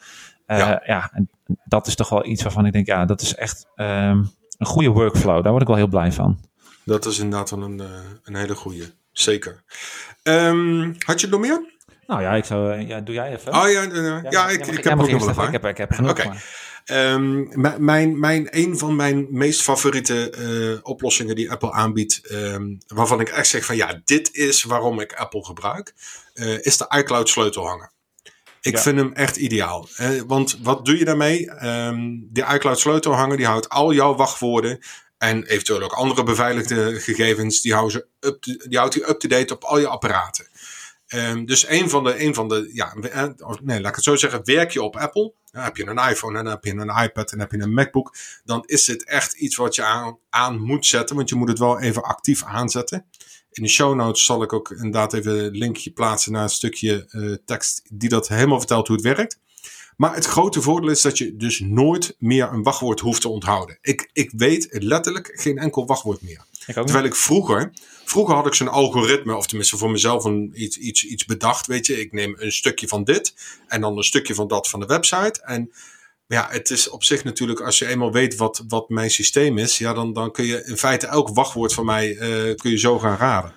Uh, 0.46 0.58
ja. 0.58 0.82
ja, 0.86 1.10
en 1.12 1.30
dat 1.64 1.86
is 1.86 1.94
toch 1.94 2.08
wel 2.08 2.26
iets 2.26 2.42
waarvan 2.42 2.66
ik 2.66 2.72
denk, 2.72 2.86
ja, 2.86 3.04
dat 3.04 3.20
is 3.20 3.34
echt 3.34 3.66
um, 3.76 4.30
een 4.58 4.66
goede 4.66 4.88
workflow. 4.88 5.42
Daar 5.42 5.50
word 5.50 5.62
ik 5.62 5.68
wel 5.68 5.76
heel 5.76 5.88
blij 5.88 6.12
van. 6.12 6.38
Dat 6.84 7.06
is 7.06 7.18
inderdaad 7.18 7.50
wel 7.50 7.62
een, 7.62 7.78
uh, 7.78 7.86
een 8.22 8.34
hele 8.34 8.54
goede. 8.54 8.94
Zeker. 9.14 9.62
Um, 10.22 10.94
had 10.98 11.20
je 11.20 11.26
nog 11.26 11.40
meer? 11.40 11.72
Nou 12.06 12.22
ja, 12.22 12.34
ik 12.34 12.44
zou, 12.44 12.80
ja, 12.80 13.00
doe 13.00 13.14
jij 13.14 13.32
even. 13.32 13.54
Oh 13.54 13.70
ja, 13.70 13.82
ja, 13.82 14.22
ja 14.30 14.48
ik, 14.48 14.66
ik, 14.66 14.78
ik 14.78 14.84
heb 14.84 15.00
ook 15.00 15.10
nog 15.10 15.34
wel 15.34 15.46
ik 15.46 15.52
heb, 15.52 15.64
ik 15.64 15.76
heb 15.76 15.92
genoeg. 15.92 16.10
Okay. 16.10 16.36
Um, 16.86 17.48
mijn, 17.84 18.20
mijn, 18.20 18.48
een 18.50 18.78
van 18.78 18.96
mijn 18.96 19.26
meest 19.30 19.62
favoriete 19.62 20.34
uh, 20.38 20.78
oplossingen 20.82 21.34
die 21.34 21.50
Apple 21.50 21.72
aanbiedt, 21.72 22.32
um, 22.32 22.78
waarvan 22.86 23.20
ik 23.20 23.28
echt 23.28 23.46
zeg 23.46 23.64
van 23.64 23.76
ja, 23.76 24.00
dit 24.04 24.34
is 24.34 24.62
waarom 24.62 25.00
ik 25.00 25.12
Apple 25.12 25.44
gebruik, 25.44 25.94
uh, 26.34 26.64
is 26.64 26.76
de 26.76 26.94
iCloud 26.98 27.28
sleutelhanger. 27.28 27.92
Ik 28.60 28.74
ja. 28.74 28.80
vind 28.80 28.98
hem 28.98 29.12
echt 29.12 29.36
ideaal. 29.36 29.88
Eh, 29.96 30.08
want 30.26 30.58
wat 30.62 30.84
doe 30.84 30.98
je 30.98 31.04
daarmee? 31.04 31.50
Um, 31.64 32.28
die 32.30 32.44
iCloud 32.44 32.78
sleutelhanger 32.78 33.36
die 33.36 33.46
houdt 33.46 33.68
al 33.68 33.92
jouw 33.92 34.14
wachtwoorden 34.14 34.78
en 35.18 35.44
eventueel 35.44 35.82
ook 35.82 35.92
andere 35.92 36.22
beveiligde 36.22 37.00
gegevens, 37.00 37.60
die, 37.60 37.74
houdt 37.74 37.92
ze 37.92 38.06
up 38.20 38.42
to, 38.42 38.52
die 38.68 38.78
houdt 38.78 38.94
hij 38.94 39.08
up-to-date 39.08 39.54
op 39.54 39.64
al 39.64 39.78
je 39.78 39.86
apparaten. 39.86 40.48
Um, 41.08 41.46
dus 41.46 41.68
een 41.68 41.90
van 41.90 42.04
de, 42.04 42.22
een 42.24 42.34
van 42.34 42.48
de 42.48 42.70
ja, 42.72 42.94
nee, 43.62 43.80
laat 43.80 43.90
ik 43.90 43.94
het 43.94 44.04
zo 44.04 44.16
zeggen, 44.16 44.44
werk 44.44 44.70
je 44.70 44.82
op 44.82 44.96
Apple, 44.96 45.32
dan 45.50 45.62
heb 45.62 45.76
je 45.76 45.86
een 45.86 46.10
iPhone 46.10 46.38
en 46.38 46.44
dan 46.44 46.52
heb 46.52 46.64
je 46.64 46.70
een 46.70 47.02
iPad 47.04 47.32
en 47.32 47.38
heb 47.38 47.50
je 47.52 47.58
een 47.58 47.74
MacBook, 47.74 48.16
dan 48.44 48.62
is 48.66 48.84
dit 48.84 49.04
echt 49.04 49.34
iets 49.34 49.56
wat 49.56 49.74
je 49.74 49.82
aan, 49.82 50.18
aan 50.30 50.60
moet 50.60 50.86
zetten, 50.86 51.16
want 51.16 51.28
je 51.28 51.34
moet 51.34 51.48
het 51.48 51.58
wel 51.58 51.80
even 51.80 52.02
actief 52.02 52.44
aanzetten. 52.44 53.06
In 53.50 53.62
de 53.62 53.68
show 53.68 53.94
notes 53.94 54.24
zal 54.24 54.42
ik 54.42 54.52
ook 54.52 54.70
inderdaad 54.70 55.12
even 55.12 55.44
een 55.44 55.56
linkje 55.56 55.90
plaatsen 55.90 56.32
naar 56.32 56.42
een 56.42 56.48
stukje 56.48 57.08
uh, 57.10 57.36
tekst 57.44 57.82
die 57.92 58.08
dat 58.08 58.28
helemaal 58.28 58.58
vertelt 58.58 58.86
hoe 58.88 58.96
het 58.96 59.04
werkt. 59.04 59.40
Maar 59.96 60.14
het 60.14 60.24
grote 60.24 60.62
voordeel 60.62 60.90
is 60.90 61.02
dat 61.02 61.18
je 61.18 61.36
dus 61.36 61.60
nooit 61.60 62.16
meer 62.18 62.52
een 62.52 62.62
wachtwoord 62.62 63.00
hoeft 63.00 63.20
te 63.20 63.28
onthouden. 63.28 63.78
Ik, 63.82 64.10
ik 64.12 64.30
weet 64.36 64.66
letterlijk 64.70 65.32
geen 65.34 65.58
enkel 65.58 65.86
wachtwoord 65.86 66.22
meer. 66.22 66.44
Ik 66.66 66.74
Terwijl 66.74 67.04
ik 67.04 67.14
vroeger, 67.14 67.72
vroeger 68.04 68.34
had 68.34 68.46
ik 68.46 68.54
zo'n 68.54 68.68
algoritme, 68.68 69.36
of 69.36 69.46
tenminste 69.46 69.76
voor 69.76 69.90
mezelf 69.90 70.24
een, 70.24 70.52
iets, 70.54 70.76
iets, 70.76 71.04
iets 71.04 71.24
bedacht. 71.24 71.66
Weet 71.66 71.86
je, 71.86 72.00
ik 72.00 72.12
neem 72.12 72.34
een 72.38 72.52
stukje 72.52 72.88
van 72.88 73.04
dit 73.04 73.34
en 73.68 73.80
dan 73.80 73.96
een 73.96 74.04
stukje 74.04 74.34
van 74.34 74.48
dat 74.48 74.68
van 74.68 74.80
de 74.80 74.86
website. 74.86 75.42
En 75.42 75.72
ja, 76.26 76.48
het 76.50 76.70
is 76.70 76.88
op 76.88 77.04
zich 77.04 77.24
natuurlijk, 77.24 77.60
als 77.60 77.78
je 77.78 77.86
eenmaal 77.86 78.12
weet 78.12 78.36
wat, 78.36 78.64
wat 78.68 78.88
mijn 78.88 79.10
systeem 79.10 79.58
is, 79.58 79.78
ja, 79.78 79.92
dan, 79.92 80.12
dan 80.12 80.32
kun 80.32 80.44
je 80.44 80.64
in 80.64 80.76
feite 80.76 81.06
elk 81.06 81.28
wachtwoord 81.28 81.72
van 81.72 81.84
mij 81.84 82.14
uh, 82.14 82.54
kun 82.54 82.70
je 82.70 82.78
zo 82.78 82.98
gaan 82.98 83.16
raden. 83.16 83.54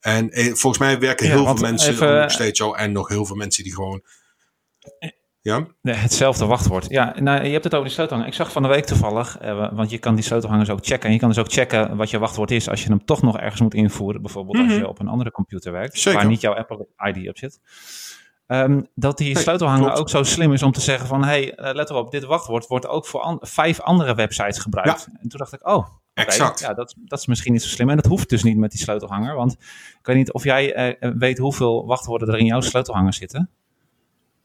En 0.00 0.30
eh, 0.30 0.44
volgens 0.44 0.78
mij 0.78 0.98
werken 0.98 1.26
heel 1.26 1.44
veel 1.44 1.54
mensen 1.54 1.92
even, 1.92 2.20
nog 2.20 2.30
steeds 2.30 2.58
zo. 2.58 2.72
En 2.72 2.92
nog 2.92 3.08
heel 3.08 3.26
veel 3.26 3.36
mensen 3.36 3.64
die 3.64 3.74
gewoon. 3.74 4.02
Ja? 5.42 5.66
Nee, 5.82 5.94
hetzelfde 5.94 6.46
wachtwoord. 6.46 6.86
Ja, 6.88 7.14
nou, 7.20 7.44
je 7.44 7.50
hebt 7.50 7.64
het 7.64 7.72
over 7.72 7.86
die 7.86 7.94
sleutelhanger. 7.94 8.30
Ik 8.30 8.36
zag 8.36 8.52
van 8.52 8.62
de 8.62 8.68
week 8.68 8.84
toevallig, 8.84 9.38
eh, 9.38 9.72
want 9.72 9.90
je 9.90 9.98
kan 9.98 10.14
die 10.14 10.24
sleutelhangers 10.24 10.70
ook 10.70 10.86
checken. 10.86 11.06
En 11.06 11.12
je 11.12 11.18
kan 11.18 11.28
dus 11.28 11.38
ook 11.38 11.52
checken 11.52 11.96
wat 11.96 12.10
je 12.10 12.18
wachtwoord 12.18 12.50
is 12.50 12.68
als 12.68 12.82
je 12.82 12.88
hem 12.88 13.04
toch 13.04 13.22
nog 13.22 13.38
ergens 13.38 13.60
moet 13.60 13.74
invoeren. 13.74 14.22
Bijvoorbeeld 14.22 14.56
mm 14.56 14.62
-hmm. 14.62 14.70
als 14.70 14.80
je 14.80 14.88
op 14.88 14.98
een 14.98 15.08
andere 15.08 15.30
computer 15.30 15.72
werkt, 15.72 15.98
Zeker. 15.98 16.20
waar 16.20 16.28
niet 16.28 16.40
jouw 16.40 16.54
Apple 16.54 16.88
ID 16.96 17.28
op 17.28 17.38
zit. 17.38 17.60
Um, 18.46 18.86
dat 18.94 19.18
die 19.18 19.32
hey, 19.32 19.42
sleutelhanger 19.42 19.84
klopt. 19.84 19.98
ook 19.98 20.08
zo 20.08 20.22
slim 20.22 20.52
is 20.52 20.62
om 20.62 20.72
te 20.72 20.80
zeggen 20.80 21.06
van... 21.06 21.24
hé, 21.24 21.52
hey, 21.56 21.74
let 21.74 21.90
op, 21.90 22.10
dit 22.10 22.24
wachtwoord 22.24 22.66
wordt 22.66 22.86
ook 22.86 23.06
voor 23.06 23.20
an 23.20 23.38
vijf 23.40 23.80
andere 23.80 24.14
websites 24.14 24.58
gebruikt. 24.58 25.08
Ja. 25.12 25.18
En 25.20 25.28
toen 25.28 25.38
dacht 25.38 25.52
ik, 25.52 25.68
oh, 25.68 25.86
exact. 26.14 26.60
Ja, 26.60 26.74
dat, 26.74 26.94
dat 26.98 27.18
is 27.18 27.26
misschien 27.26 27.52
niet 27.52 27.62
zo 27.62 27.68
slim. 27.68 27.90
En 27.90 27.96
dat 27.96 28.06
hoeft 28.06 28.28
dus 28.28 28.42
niet 28.42 28.56
met 28.56 28.70
die 28.70 28.80
sleutelhanger. 28.80 29.34
Want 29.34 29.52
ik 29.52 30.06
weet 30.06 30.16
niet 30.16 30.32
of 30.32 30.44
jij 30.44 30.96
uh, 31.00 31.12
weet 31.16 31.38
hoeveel 31.38 31.86
wachtwoorden 31.86 32.28
er 32.28 32.38
in 32.38 32.46
jouw 32.46 32.60
sleutelhanger 32.60 33.14
zitten. 33.14 33.50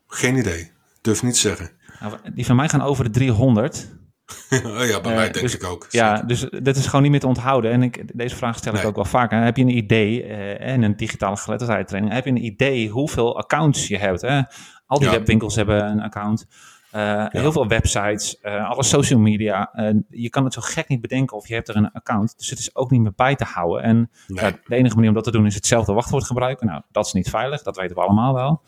Geen 0.07 0.35
idee. 0.35 0.71
Durf 1.05 1.23
niet 1.23 1.33
te 1.33 1.39
zeggen. 1.39 1.71
Nou, 1.99 2.13
die 2.33 2.45
van 2.45 2.55
mij 2.55 2.69
gaan 2.69 2.81
over 2.81 3.03
de 3.03 3.09
300. 3.09 3.89
oh 4.49 4.85
ja, 4.85 5.01
bij 5.01 5.11
uh, 5.11 5.17
mij 5.17 5.31
denk 5.31 5.45
dus, 5.45 5.55
ik 5.55 5.63
ook. 5.63 5.87
Ja, 5.89 6.21
dus 6.21 6.47
dat 6.49 6.75
is 6.75 6.85
gewoon 6.85 7.01
niet 7.01 7.11
meer 7.11 7.19
te 7.19 7.27
onthouden. 7.27 7.71
En 7.71 7.83
ik, 7.83 8.17
deze 8.17 8.35
vraag 8.35 8.57
stel 8.57 8.75
ik 8.75 8.85
ook 8.85 8.95
wel 8.95 9.05
vaker. 9.05 9.43
Heb 9.43 9.57
je 9.57 9.63
een 9.63 9.77
idee, 9.77 10.23
uh, 10.23 10.61
en 10.61 10.81
een 10.81 10.95
digitale 10.95 11.37
geletterdheidtraining, 11.37 12.13
heb 12.13 12.25
je 12.25 12.29
een 12.29 12.45
idee 12.45 12.89
hoeveel 12.89 13.37
accounts 13.37 13.87
je 13.87 13.97
hebt? 13.97 14.21
Hè? 14.21 14.41
Al 14.85 14.99
die 14.99 15.07
ja. 15.07 15.13
webwinkels 15.13 15.55
hebben 15.55 15.85
een 15.85 16.01
account. 16.01 16.47
Uh, 16.95 17.01
ja. 17.01 17.29
Heel 17.31 17.51
veel 17.51 17.67
websites, 17.67 18.43
alle 18.43 18.83
social 18.83 19.19
media. 19.19 19.69
Je 20.09 20.29
kan 20.29 20.43
het 20.43 20.53
zo 20.53 20.61
gek 20.61 20.87
niet 20.87 21.01
bedenken 21.01 21.37
of 21.37 21.47
je 21.47 21.53
hebt 21.53 21.67
er 21.67 21.75
een 21.75 21.91
account. 21.91 22.37
Dus 22.37 22.49
het 22.49 22.59
is 22.59 22.75
ook 22.75 22.91
niet 22.91 23.01
meer 23.01 23.13
bij 23.15 23.35
te 23.35 23.43
houden. 23.43 23.83
En 23.83 24.11
nee. 24.27 24.51
de 24.65 24.75
enige 24.75 24.95
manier 24.95 25.09
om 25.09 25.15
dat 25.15 25.23
te 25.23 25.31
doen 25.31 25.45
is 25.45 25.55
hetzelfde 25.55 25.93
wachtwoord 25.93 26.23
gebruiken. 26.23 26.67
Nou, 26.67 26.81
dat 26.91 27.05
is 27.05 27.13
niet 27.13 27.29
veilig, 27.29 27.63
dat 27.63 27.77
weten 27.77 27.95
we 27.95 28.01
allemaal 28.01 28.33
wel. 28.33 28.61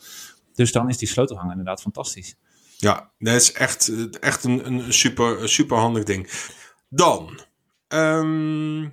Dus 0.58 0.72
dan 0.72 0.88
is 0.88 0.98
die 0.98 1.08
sleutelhanger 1.08 1.50
inderdaad 1.50 1.80
fantastisch. 1.80 2.36
Ja, 2.76 3.10
dat 3.18 3.34
is 3.34 3.52
echt, 3.52 3.90
echt 4.20 4.44
een, 4.44 4.66
een 4.66 4.92
super, 4.92 5.48
super 5.48 5.76
handig 5.76 6.04
ding. 6.04 6.30
Dan. 6.88 7.40
Um, 7.88 8.84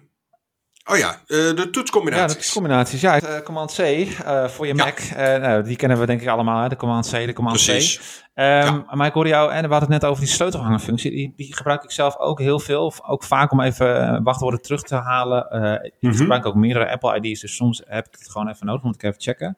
oh 0.86 0.98
ja, 0.98 1.22
uh, 1.28 1.56
de 1.56 1.70
toetscombinaties. 1.72 2.22
Ja, 2.22 2.28
de 2.28 2.34
toetscombinaties. 2.34 3.02
Ja, 3.02 3.22
uh, 3.22 3.40
Command 3.40 3.74
C 3.74 3.80
uh, 3.80 4.48
voor 4.48 4.68
je 4.68 4.76
ja. 4.76 4.84
Mac. 4.86 5.00
nou, 5.42 5.64
die 5.64 5.76
kennen 5.76 6.00
we 6.00 6.06
denk 6.06 6.22
ik 6.22 6.28
allemaal. 6.28 6.62
Hè? 6.62 6.70
De 6.70 6.76
Command 6.76 7.08
C, 7.08 7.12
de 7.12 7.34
Command 7.34 7.64
Precies. 7.64 7.98
C. 7.98 8.40
Um, 8.40 8.46
ja. 8.46 8.86
Maar 8.92 9.08
ik 9.08 9.14
hoorde 9.14 9.30
jou, 9.30 9.52
en 9.52 9.64
we 9.64 9.70
hadden 9.70 9.92
het 9.92 10.02
net 10.02 10.12
over 10.12 10.24
die 10.24 10.34
sleutelhangerfunctie. 10.34 11.12
Die, 11.12 11.34
die 11.36 11.56
gebruik 11.56 11.84
ik 11.84 11.92
zelf 11.92 12.18
ook 12.18 12.40
heel 12.40 12.60
veel. 12.60 12.94
Ook 13.08 13.24
vaak 13.24 13.52
om 13.52 13.62
even 13.62 14.24
wachtwoorden 14.24 14.62
terug 14.62 14.84
te 14.84 14.96
halen. 14.96 15.44
ik 15.84 15.94
mm 16.00 16.10
-hmm. 16.10 16.20
gebruik 16.20 16.46
ook 16.46 16.56
meerdere 16.56 16.92
Apple 16.92 17.20
ID's. 17.20 17.42
Dus 17.42 17.56
soms 17.56 17.82
heb 17.86 18.08
ik 18.08 18.16
het 18.20 18.30
gewoon 18.30 18.50
even 18.50 18.66
nodig. 18.66 18.84
Moet 18.84 18.96
ik 18.96 19.04
even 19.04 19.22
checken. 19.22 19.58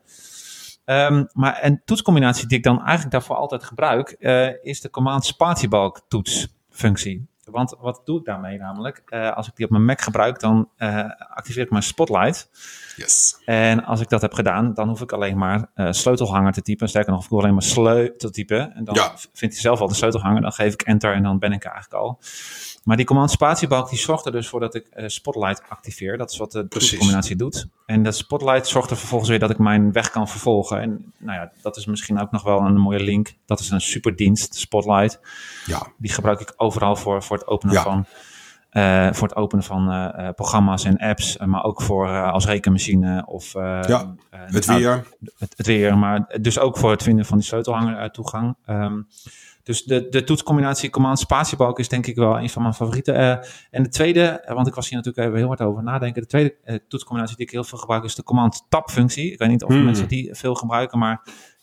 Um, 0.89 1.27
maar 1.33 1.63
een 1.63 1.81
toetscombinatie 1.85 2.47
die 2.47 2.57
ik 2.57 2.63
dan 2.63 2.79
eigenlijk 2.79 3.11
daarvoor 3.11 3.35
altijd 3.35 3.63
gebruik, 3.63 4.15
uh, 4.19 4.63
is 4.63 4.81
de 4.81 4.89
command 4.89 5.25
spatiebalk 5.25 6.01
toetsfunctie. 6.07 7.27
Want 7.51 7.75
wat 7.79 8.01
doe 8.05 8.19
ik 8.19 8.25
daarmee 8.25 8.57
namelijk? 8.57 9.01
Uh, 9.05 9.35
als 9.35 9.47
ik 9.47 9.55
die 9.55 9.65
op 9.65 9.71
mijn 9.71 9.85
Mac 9.85 10.01
gebruik, 10.01 10.39
dan 10.39 10.69
uh, 10.77 11.03
activeer 11.35 11.63
ik 11.63 11.69
mijn 11.69 11.83
Spotlight. 11.83 12.49
Yes. 12.95 13.41
En 13.45 13.85
als 13.85 14.01
ik 14.01 14.09
dat 14.09 14.21
heb 14.21 14.33
gedaan, 14.33 14.73
dan 14.73 14.87
hoef 14.87 15.01
ik 15.01 15.11
alleen 15.11 15.37
maar 15.37 15.69
sleutelhanger 15.89 16.53
te 16.53 16.61
typen. 16.61 16.89
Sterker 16.89 17.11
nog, 17.11 17.23
ik 17.23 17.29
hoef 17.29 17.39
alleen 17.39 17.53
maar 17.53 17.63
sleutel 17.63 18.29
typen. 18.29 18.73
En 18.75 18.83
dan 18.83 18.95
ja. 18.95 19.13
vindt 19.15 19.53
hij 19.53 19.63
zelf 19.63 19.79
al 19.79 19.87
de 19.87 19.93
sleutelhanger. 19.93 20.41
Dan 20.41 20.51
geef 20.51 20.73
ik 20.73 20.81
enter 20.81 21.13
en 21.13 21.23
dan 21.23 21.39
ben 21.39 21.51
ik 21.51 21.65
er 21.65 21.71
eigenlijk 21.71 22.03
al. 22.03 22.19
Maar 22.83 22.97
die 22.97 23.05
command 23.05 23.31
spatiebalk 23.31 23.89
die 23.89 23.99
zorgt 23.99 24.25
er 24.25 24.31
dus 24.31 24.47
voor 24.47 24.59
dat 24.59 24.75
ik 24.75 24.87
Spotlight 24.95 25.61
activeer. 25.69 26.17
Dat 26.17 26.31
is 26.31 26.37
wat 26.37 26.51
de 26.51 26.67
combinatie 26.97 27.35
doet. 27.35 27.67
En 27.85 28.03
dat 28.03 28.15
Spotlight 28.15 28.67
zorgt 28.67 28.89
er 28.89 28.97
vervolgens 28.97 29.29
weer 29.29 29.39
dat 29.39 29.49
ik 29.49 29.57
mijn 29.57 29.91
weg 29.91 30.09
kan 30.09 30.27
vervolgen. 30.27 30.81
En 30.81 31.13
nou 31.17 31.39
ja, 31.39 31.51
dat 31.61 31.77
is 31.77 31.85
misschien 31.85 32.19
ook 32.19 32.31
nog 32.31 32.43
wel 32.43 32.59
een 32.59 32.77
mooie 32.77 32.99
link. 32.99 33.33
Dat 33.45 33.59
is 33.59 33.69
een 33.69 33.81
superdienst, 33.81 34.55
Spotlight. 34.55 35.19
Ja. 35.65 35.87
Die 35.97 36.11
gebruik 36.11 36.39
ik 36.39 36.53
overal 36.55 36.95
voor, 36.95 37.23
voor 37.23 37.36
het 37.37 37.47
openen 37.47 37.75
ja. 37.75 37.81
van... 37.81 38.05
Uh, 38.71 39.11
voor 39.11 39.27
het 39.27 39.37
openen 39.37 39.63
van 39.63 39.91
uh, 39.91 40.29
programma's 40.35 40.83
en 40.83 40.97
apps, 40.97 41.37
maar 41.37 41.63
ook 41.63 41.81
voor 41.81 42.31
als 42.31 42.45
rekenmachine 42.45 43.25
of 43.25 43.53
ja, 43.53 44.15
het 44.29 44.65
weer. 44.65 44.79
Nou, 44.79 45.03
het, 45.37 45.53
het, 45.57 45.65
weer, 45.67 45.97
maar 45.97 46.37
dus 46.41 46.59
ook 46.59 46.77
voor 46.77 46.91
het 46.91 47.03
vinden 47.03 47.25
van 47.25 47.37
die 47.37 47.47
sleutelhanger 47.47 48.11
toegang. 48.11 48.55
Um, 48.69 49.07
dus 49.63 49.83
de, 49.83 50.09
de 50.09 50.23
toetscombinatie 50.23 50.89
command 50.89 51.19
spatiebalk 51.19 51.79
is 51.79 51.89
denk 51.89 52.07
ik 52.07 52.15
wel 52.15 52.39
een 52.39 52.49
van 52.49 52.61
mijn 52.61 52.73
favorieten. 52.73 53.15
En 53.71 53.83
de 53.83 53.89
tweede, 53.89 54.43
want 54.53 54.67
ik 54.67 54.73
was 54.73 54.89
hier 54.89 54.97
natuurlijk 54.97 55.25
even 55.25 55.37
heel 55.39 55.47
hard 55.47 55.61
over 55.61 55.83
nadenken. 55.83 56.21
De 56.21 56.27
tweede 56.27 56.83
toetscombinatie 56.87 57.35
die 57.35 57.45
ik 57.45 57.51
heel 57.51 57.63
veel 57.63 57.77
gebruik 57.77 58.03
is 58.03 58.15
de 58.15 58.23
command 58.23 58.65
tab 58.69 58.89
functie. 58.89 59.31
Ik 59.31 59.39
weet 59.39 59.49
niet 59.49 59.63
of 59.63 59.73
hmm. 59.73 59.83
mensen 59.83 60.07
die 60.07 60.35
veel 60.35 60.55
gebruiken, 60.55 60.99
maar 60.99 61.21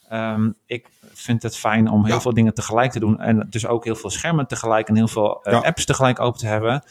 Ehm, 0.08 0.50
ik 0.66 0.88
vind 1.12 1.42
het 1.42 1.56
fijn 1.56 1.88
om 1.88 2.06
heel 2.06 2.20
veel 2.20 2.34
dingen 2.34 2.54
tegelijk 2.54 2.92
te 2.92 3.00
doen. 3.00 3.20
En 3.20 3.46
dus 3.50 3.66
ook 3.66 3.84
heel 3.84 3.96
veel 3.96 4.10
schermen 4.10 4.46
tegelijk 4.46 4.88
en 4.88 4.96
heel 4.96 5.08
veel 5.08 5.44
apps 5.44 5.84
tegelijk 5.84 6.20
open 6.20 6.40
te 6.40 6.46
hebben. 6.46 6.82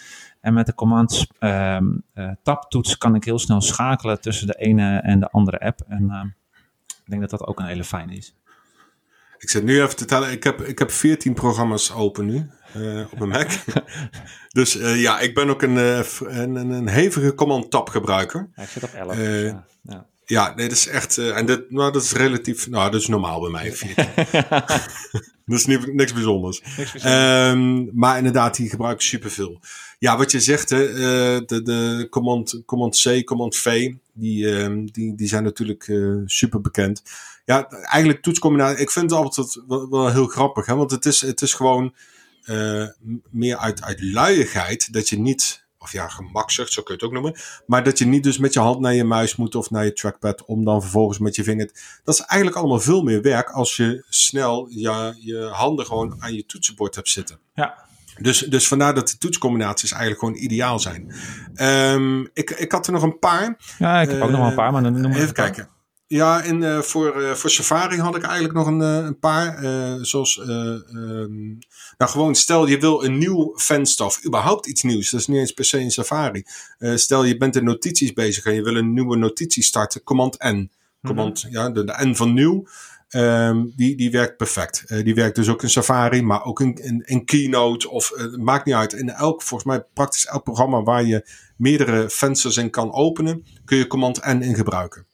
En 0.41 0.53
met 0.53 0.65
de 0.65 0.73
command 0.73 1.27
um, 1.39 2.03
uh, 2.15 2.31
tabtoets 2.43 2.97
kan 2.97 3.15
ik 3.15 3.23
heel 3.23 3.39
snel 3.39 3.61
schakelen 3.61 4.21
tussen 4.21 4.47
de 4.47 4.53
ene 4.53 4.97
en 4.97 5.19
de 5.19 5.29
andere 5.29 5.59
app. 5.59 5.79
En 5.87 6.03
uh, 6.03 6.23
ik 6.87 7.09
denk 7.09 7.21
dat 7.21 7.29
dat 7.29 7.47
ook 7.47 7.59
een 7.59 7.65
hele 7.65 7.83
fijne 7.83 8.15
is. 8.15 8.35
Ik 9.37 9.49
zit 9.49 9.63
nu 9.63 9.81
even 9.81 9.95
te 9.95 10.05
tellen. 10.05 10.31
Ik 10.31 10.43
heb, 10.43 10.61
ik 10.61 10.79
heb 10.79 10.91
14 10.91 11.33
programma's 11.33 11.91
open 11.91 12.25
nu 12.25 12.49
uh, 12.77 13.05
op 13.11 13.17
mijn 13.19 13.29
Mac. 13.29 13.51
dus 14.59 14.73
ja, 14.95 15.19
ik 15.19 15.33
ben 15.33 15.49
ook 15.49 15.61
een, 15.61 15.75
een, 15.75 16.55
een, 16.55 16.87
hevige 16.87 17.33
command 17.33 17.71
tab 17.71 17.89
gebruiker. 17.89 18.49
Ja, 18.55 18.63
ik 18.63 18.69
zit 18.69 18.83
op 18.83 18.93
11. 18.93 19.15
Dus, 19.15 19.53
ja. 19.81 20.05
Ja. 20.25 20.53
Nee, 20.55 20.67
dat 20.67 20.77
is 20.77 20.87
echt. 20.87 21.17
Uh, 21.17 21.37
en 21.37 21.45
dit, 21.45 21.71
nou, 21.71 21.91
dat 21.91 22.03
is 22.03 22.11
relatief. 22.11 22.69
Nou, 22.69 22.91
dat 22.91 23.01
is 23.01 23.07
normaal 23.07 23.39
bij 23.39 23.49
mij. 23.49 23.69
dat 25.45 25.59
is 25.59 25.65
niet, 25.65 25.93
niks 25.93 26.13
bijzonders. 26.13 26.61
Niks 26.77 26.91
bijzonders. 26.91 27.51
Um, 27.51 27.89
maar 27.93 28.17
inderdaad, 28.17 28.55
die 28.55 28.69
gebruik 28.69 28.95
ik 28.95 29.01
superveel. 29.01 29.59
Ja, 29.99 30.17
wat 30.17 30.31
je 30.31 30.39
zegt, 30.39 30.69
hè, 30.69 30.89
uh, 30.89 31.41
de, 31.45 31.61
de 31.63 32.07
command, 32.09 32.61
command 32.65 33.01
C, 33.01 33.23
command 33.25 33.55
V, 33.55 33.91
die, 34.13 34.45
uh, 34.45 34.85
die, 34.85 35.15
die 35.15 35.27
zijn 35.27 35.43
natuurlijk 35.43 35.87
uh, 35.87 36.21
super 36.25 36.61
bekend. 36.61 37.03
Ja, 37.45 37.67
eigenlijk 37.69 38.21
toetscombinatie. 38.21 38.81
Ik 38.81 38.91
vind 38.91 39.11
het 39.11 39.19
altijd 39.19 39.61
wel, 39.67 39.89
wel 39.89 40.11
heel 40.11 40.27
grappig, 40.27 40.65
hè, 40.65 40.75
want 40.75 40.91
het 40.91 41.05
is, 41.05 41.21
het 41.21 41.41
is 41.41 41.53
gewoon 41.53 41.93
meer 43.29 43.57
uit, 43.57 43.81
uit 43.81 44.01
luiigheid 44.01 44.93
dat 44.93 45.09
je 45.09 45.19
niet 45.19 45.62
of 45.83 45.91
ja, 45.91 46.07
gemakzucht, 46.07 46.71
zo 46.71 46.81
kun 46.81 46.95
je 46.95 46.99
het 47.01 47.09
ook 47.09 47.21
noemen. 47.21 47.41
Maar 47.65 47.83
dat 47.83 47.97
je 47.97 48.05
niet 48.05 48.23
dus 48.23 48.37
met 48.37 48.53
je 48.53 48.59
hand 48.59 48.79
naar 48.79 48.93
je 48.93 49.03
muis 49.03 49.35
moet 49.35 49.55
of 49.55 49.69
naar 49.69 49.85
je 49.85 49.93
trackpad 49.93 50.45
om 50.45 50.65
dan 50.65 50.81
vervolgens 50.81 51.19
met 51.19 51.35
je 51.35 51.43
vinger. 51.43 51.71
Dat 52.03 52.15
is 52.15 52.21
eigenlijk 52.21 52.59
allemaal 52.59 52.79
veel 52.79 53.03
meer 53.03 53.21
werk 53.21 53.49
als 53.49 53.75
je 53.75 54.05
snel 54.09 54.67
je, 54.69 55.15
je 55.19 55.49
handen 55.51 55.85
gewoon 55.85 56.15
aan 56.19 56.33
je 56.33 56.45
toetsenbord 56.45 56.95
hebt 56.95 57.09
zitten. 57.09 57.39
Ja. 57.53 57.81
Dus, 58.17 58.39
dus 58.39 58.67
vandaar 58.67 58.93
dat 58.93 59.09
de 59.09 59.17
toetscombinaties 59.17 59.91
eigenlijk 59.91 60.19
gewoon 60.19 60.35
ideaal 60.35 60.79
zijn. 60.79 61.13
Um, 61.61 62.29
ik, 62.33 62.49
ik 62.49 62.71
had 62.71 62.87
er 62.87 62.93
nog 62.93 63.03
een 63.03 63.19
paar. 63.19 63.57
Ja, 63.79 64.01
ik 64.01 64.09
heb 64.09 64.21
ook 64.21 64.29
nog 64.29 64.39
wel 64.39 64.49
een 64.49 64.55
paar, 64.55 64.71
maar 64.71 64.83
dan 64.83 65.01
noem 65.01 65.11
Even 65.11 65.33
kijken. 65.33 65.69
Ja, 66.13 66.43
en 66.43 66.61
uh, 66.61 66.79
voor, 66.79 67.21
uh, 67.21 67.31
voor 67.31 67.49
Safari 67.49 67.99
had 67.99 68.15
ik 68.15 68.23
eigenlijk 68.23 68.53
nog 68.53 68.67
een, 68.67 68.79
uh, 68.79 69.05
een 69.05 69.19
paar. 69.19 69.65
zoals, 70.05 70.37
um, 70.37 71.57
nou 71.97 72.11
gewoon 72.11 72.35
stel 72.35 72.67
je 72.67 72.79
wil 72.79 73.03
een 73.03 73.17
nieuw 73.17 73.51
venster 73.55 74.05
of 74.05 74.25
überhaupt 74.25 74.65
iets 74.65 74.81
nieuws. 74.81 75.09
Dat 75.09 75.19
is 75.19 75.27
niet 75.27 75.37
eens 75.37 75.51
per 75.51 75.65
se 75.65 75.79
in 75.79 75.91
Safari. 75.91 76.43
stel 76.77 77.23
je 77.23 77.37
bent 77.37 77.55
in 77.55 77.63
notities 77.63 78.13
bezig 78.13 78.45
en 78.45 78.53
je 78.53 78.63
wil 78.63 78.75
een 78.75 78.93
nieuwe 78.93 79.17
notitie 79.17 79.63
starten. 79.63 80.03
Command 80.03 80.43
N. 80.43 80.71
Command, 81.03 81.43
mm 81.43 81.49
-hmm. 81.49 81.59
ja, 81.59 81.69
de, 81.69 81.83
de, 81.83 82.05
N 82.05 82.15
van 82.15 82.33
nieuw. 82.33 82.67
Um, 83.09 83.73
die, 83.75 83.95
die 83.95 84.11
werkt 84.11 84.37
perfect. 84.37 84.87
die 84.87 85.15
werkt 85.15 85.35
dus 85.35 85.49
ook 85.49 85.63
in 85.63 85.69
Safari, 85.69 86.21
maar 86.21 86.43
ook 86.43 86.61
in, 86.61 86.75
in, 86.75 87.03
in 87.05 87.25
Keynote 87.25 87.89
of 87.89 88.11
maakt 88.37 88.65
niet 88.65 88.75
uit. 88.75 88.93
In 88.93 89.09
elk, 89.09 89.41
volgens 89.41 89.69
mij 89.69 89.85
praktisch 89.93 90.25
elk 90.25 90.43
programma 90.43 90.83
waar 90.83 91.03
je 91.03 91.27
meerdere 91.57 92.09
vensters 92.09 92.57
in 92.57 92.69
kan 92.69 92.93
openen, 92.93 93.45
kun 93.65 93.77
je 93.77 93.87
Command 93.87 94.25
N 94.25 94.41
in 94.41 94.55
gebruiken. 94.55 95.05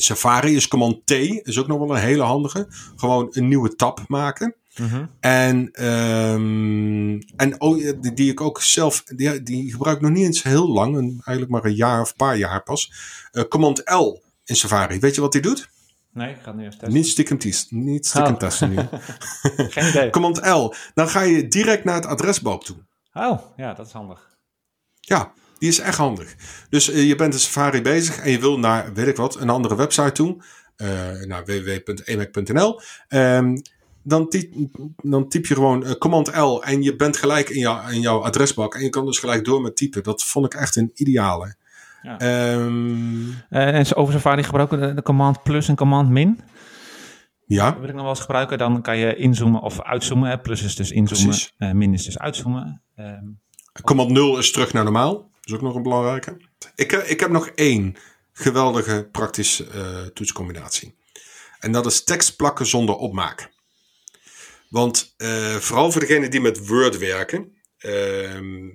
Safari 0.00 0.56
is 0.56 0.68
Command 0.68 1.06
T, 1.06 1.10
is 1.10 1.58
ook 1.58 1.66
nog 1.66 1.78
wel 1.78 1.90
een 1.90 2.02
hele 2.02 2.22
handige. 2.22 2.66
Gewoon 2.96 3.28
een 3.30 3.48
nieuwe 3.48 3.76
tab 3.76 4.04
maken. 4.08 4.54
Mm 4.76 5.10
En, 5.20 5.84
um, 5.86 7.18
en 7.36 7.60
oh, 7.60 7.76
die, 8.00 8.14
die, 8.14 8.30
ik 8.30 8.40
ook 8.40 8.62
zelf, 8.62 9.02
die, 9.02 9.42
die 9.42 9.70
gebruik 9.70 9.96
ik 9.96 10.02
nog 10.02 10.10
niet 10.10 10.24
eens 10.24 10.42
heel 10.42 10.68
lang, 10.68 10.96
een, 10.96 11.20
eigenlijk 11.24 11.50
maar 11.50 11.64
een 11.64 11.76
jaar 11.76 12.00
of 12.00 12.08
een 12.08 12.16
paar 12.16 12.36
jaar 12.36 12.62
pas. 12.62 12.92
Uh, 13.32 13.44
Command 13.44 13.82
L 13.84 14.22
in 14.44 14.56
Safari. 14.56 14.98
Weet 14.98 15.14
je 15.14 15.20
wat 15.20 15.32
die 15.32 15.40
doet? 15.40 15.70
Nee, 16.12 16.30
ik 16.30 16.38
ga 16.42 16.52
nu 16.52 16.60
even 16.60 16.78
testen. 16.78 16.92
Niet 16.92 17.08
stiekem, 17.08 17.38
niet 17.68 18.06
stiekem 18.06 18.32
oh. 18.32 18.38
testen 18.38 18.70
nu. 18.70 18.76
Geen 19.74 19.88
idee. 19.88 20.10
Command 20.10 20.46
L. 20.46 20.74
Dan 20.94 21.08
ga 21.08 21.20
je 21.20 21.48
direct 21.48 21.84
naar 21.84 21.94
het 21.94 22.06
adresbalk 22.06 22.64
toe. 22.64 22.76
Oh, 23.12 23.40
ja, 23.56 23.74
dat 23.74 23.86
is 23.86 23.92
handig. 23.92 24.38
Ja, 25.00 25.32
die 25.60 25.68
is 25.68 25.78
echt 25.78 25.96
handig. 25.96 26.34
Dus 26.68 26.90
uh, 26.90 27.08
je 27.08 27.14
bent 27.14 27.34
in 27.34 27.40
Safari 27.40 27.82
bezig 27.82 28.18
en 28.18 28.30
je 28.30 28.38
wil 28.38 28.58
naar, 28.58 28.92
weet 28.92 29.06
ik 29.06 29.16
wat, 29.16 29.40
een 29.40 29.50
andere 29.50 29.76
website 29.76 30.12
toe. 30.12 30.36
Uh, 30.76 30.88
naar 31.26 31.44
www.emac.nl. 31.44 32.80
Um, 33.08 33.62
dan, 34.02 34.28
typ, 34.28 34.52
dan 35.02 35.28
typ 35.28 35.46
je 35.46 35.54
gewoon 35.54 35.86
uh, 35.86 35.90
Command 35.90 36.36
L 36.36 36.62
en 36.62 36.82
je 36.82 36.96
bent 36.96 37.16
gelijk 37.16 37.48
in, 37.48 37.58
jou, 37.58 37.92
in 37.92 38.00
jouw 38.00 38.22
adresbak. 38.22 38.74
En 38.74 38.82
je 38.82 38.88
kan 38.88 39.06
dus 39.06 39.18
gelijk 39.18 39.44
door 39.44 39.60
met 39.60 39.76
typen. 39.76 40.02
Dat 40.02 40.22
vond 40.22 40.46
ik 40.46 40.54
echt 40.54 40.76
een 40.76 40.90
ideale. 40.94 41.54
Ja. 42.02 42.52
Um, 42.52 43.34
en 43.48 43.94
over 43.94 44.12
Safari 44.12 44.42
gebruiken 44.42 44.80
de, 44.80 44.94
de 44.94 45.02
Command 45.02 45.42
Plus 45.42 45.68
en 45.68 45.76
Command 45.76 46.10
Min. 46.10 46.40
Ja. 47.46 47.70
Dat 47.70 47.80
wil 47.80 47.88
ik 47.88 47.94
nog 47.94 48.02
wel 48.02 48.10
eens 48.10 48.20
gebruiken. 48.20 48.58
Dan 48.58 48.82
kan 48.82 48.96
je 48.96 49.16
inzoomen 49.16 49.60
of 49.60 49.82
uitzoomen. 49.82 50.40
Plus 50.40 50.62
is 50.62 50.76
dus 50.76 50.90
inzoomen, 50.90 51.38
uh, 51.58 51.72
min 51.72 51.92
is 51.92 52.04
dus 52.04 52.18
uitzoomen. 52.18 52.82
Um, 52.96 53.40
Command 53.82 54.10
0 54.10 54.38
is 54.38 54.52
terug 54.52 54.72
naar 54.72 54.84
normaal 54.84 55.29
is 55.44 55.52
ook 55.52 55.62
nog 55.62 55.74
een 55.74 55.82
belangrijke. 55.82 56.36
Ik, 56.74 56.92
eh, 56.92 57.10
ik 57.10 57.20
heb 57.20 57.30
nog 57.30 57.48
één 57.48 57.96
geweldige 58.32 59.08
praktische 59.12 59.66
uh, 59.74 60.06
toetscombinatie. 60.06 60.98
En 61.58 61.72
dat 61.72 61.86
is 61.86 62.04
tekst 62.04 62.36
plakken 62.36 62.66
zonder 62.66 62.94
opmaak. 62.94 63.50
Want 64.68 65.14
uh, 65.18 65.54
vooral 65.54 65.92
voor 65.92 66.00
degenen 66.00 66.30
die 66.30 66.40
met 66.40 66.66
Word 66.66 66.98
werken, 66.98 67.56
uh, 67.80 68.70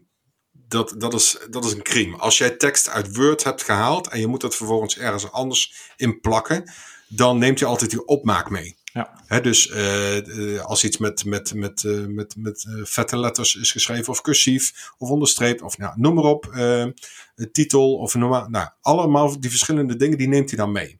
dat, 0.51 0.95
dat, 0.97 1.13
is, 1.13 1.37
dat 1.49 1.65
is 1.65 1.71
een 1.71 1.83
crime. 1.83 2.17
Als 2.17 2.37
jij 2.37 2.49
tekst 2.49 2.89
uit 2.89 3.15
Word 3.15 3.43
hebt 3.43 3.63
gehaald 3.63 4.07
en 4.07 4.19
je 4.19 4.27
moet 4.27 4.41
dat 4.41 4.55
vervolgens 4.55 4.97
ergens 4.97 5.31
anders 5.31 5.91
in 5.95 6.19
plakken, 6.19 6.71
dan 7.07 7.37
neemt 7.37 7.59
je 7.59 7.65
altijd 7.65 7.89
die 7.89 8.05
opmaak 8.05 8.49
mee. 8.49 8.77
Ja. 8.95 9.39
dus 9.39 9.67
uh, 9.67 10.61
als 10.61 10.83
iets 10.83 10.97
met, 10.97 11.25
met, 11.25 11.53
met, 11.53 11.83
uh, 11.83 12.05
met, 12.05 12.35
met 12.37 12.65
vette 12.83 13.17
letters 13.19 13.55
is 13.55 13.71
geschreven, 13.71 14.13
of 14.13 14.21
cursief, 14.21 14.91
of 14.97 15.09
onderstreept, 15.09 15.61
of 15.61 15.77
nou, 15.77 15.93
noem 15.95 16.13
maar 16.13 16.23
op, 16.23 16.55
titel, 17.51 17.95
of 17.95 18.15
normaal, 18.15 18.49
nou, 18.49 18.69
allemaal 18.81 19.39
die 19.39 19.49
verschillende 19.49 19.95
dingen, 19.95 20.17
die 20.17 20.27
neemt 20.27 20.49
hij 20.49 20.57
dan 20.57 20.71
mee. 20.71 20.99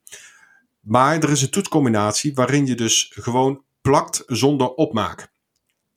Maar 0.80 1.24
er 1.24 1.30
is 1.30 1.42
een 1.42 1.50
toetscombinatie 1.50 2.34
waarin 2.34 2.66
je 2.66 2.76
dus 2.76 3.12
gewoon 3.14 3.64
plakt 3.82 4.24
zonder 4.28 4.74
opmaak. 4.74 5.32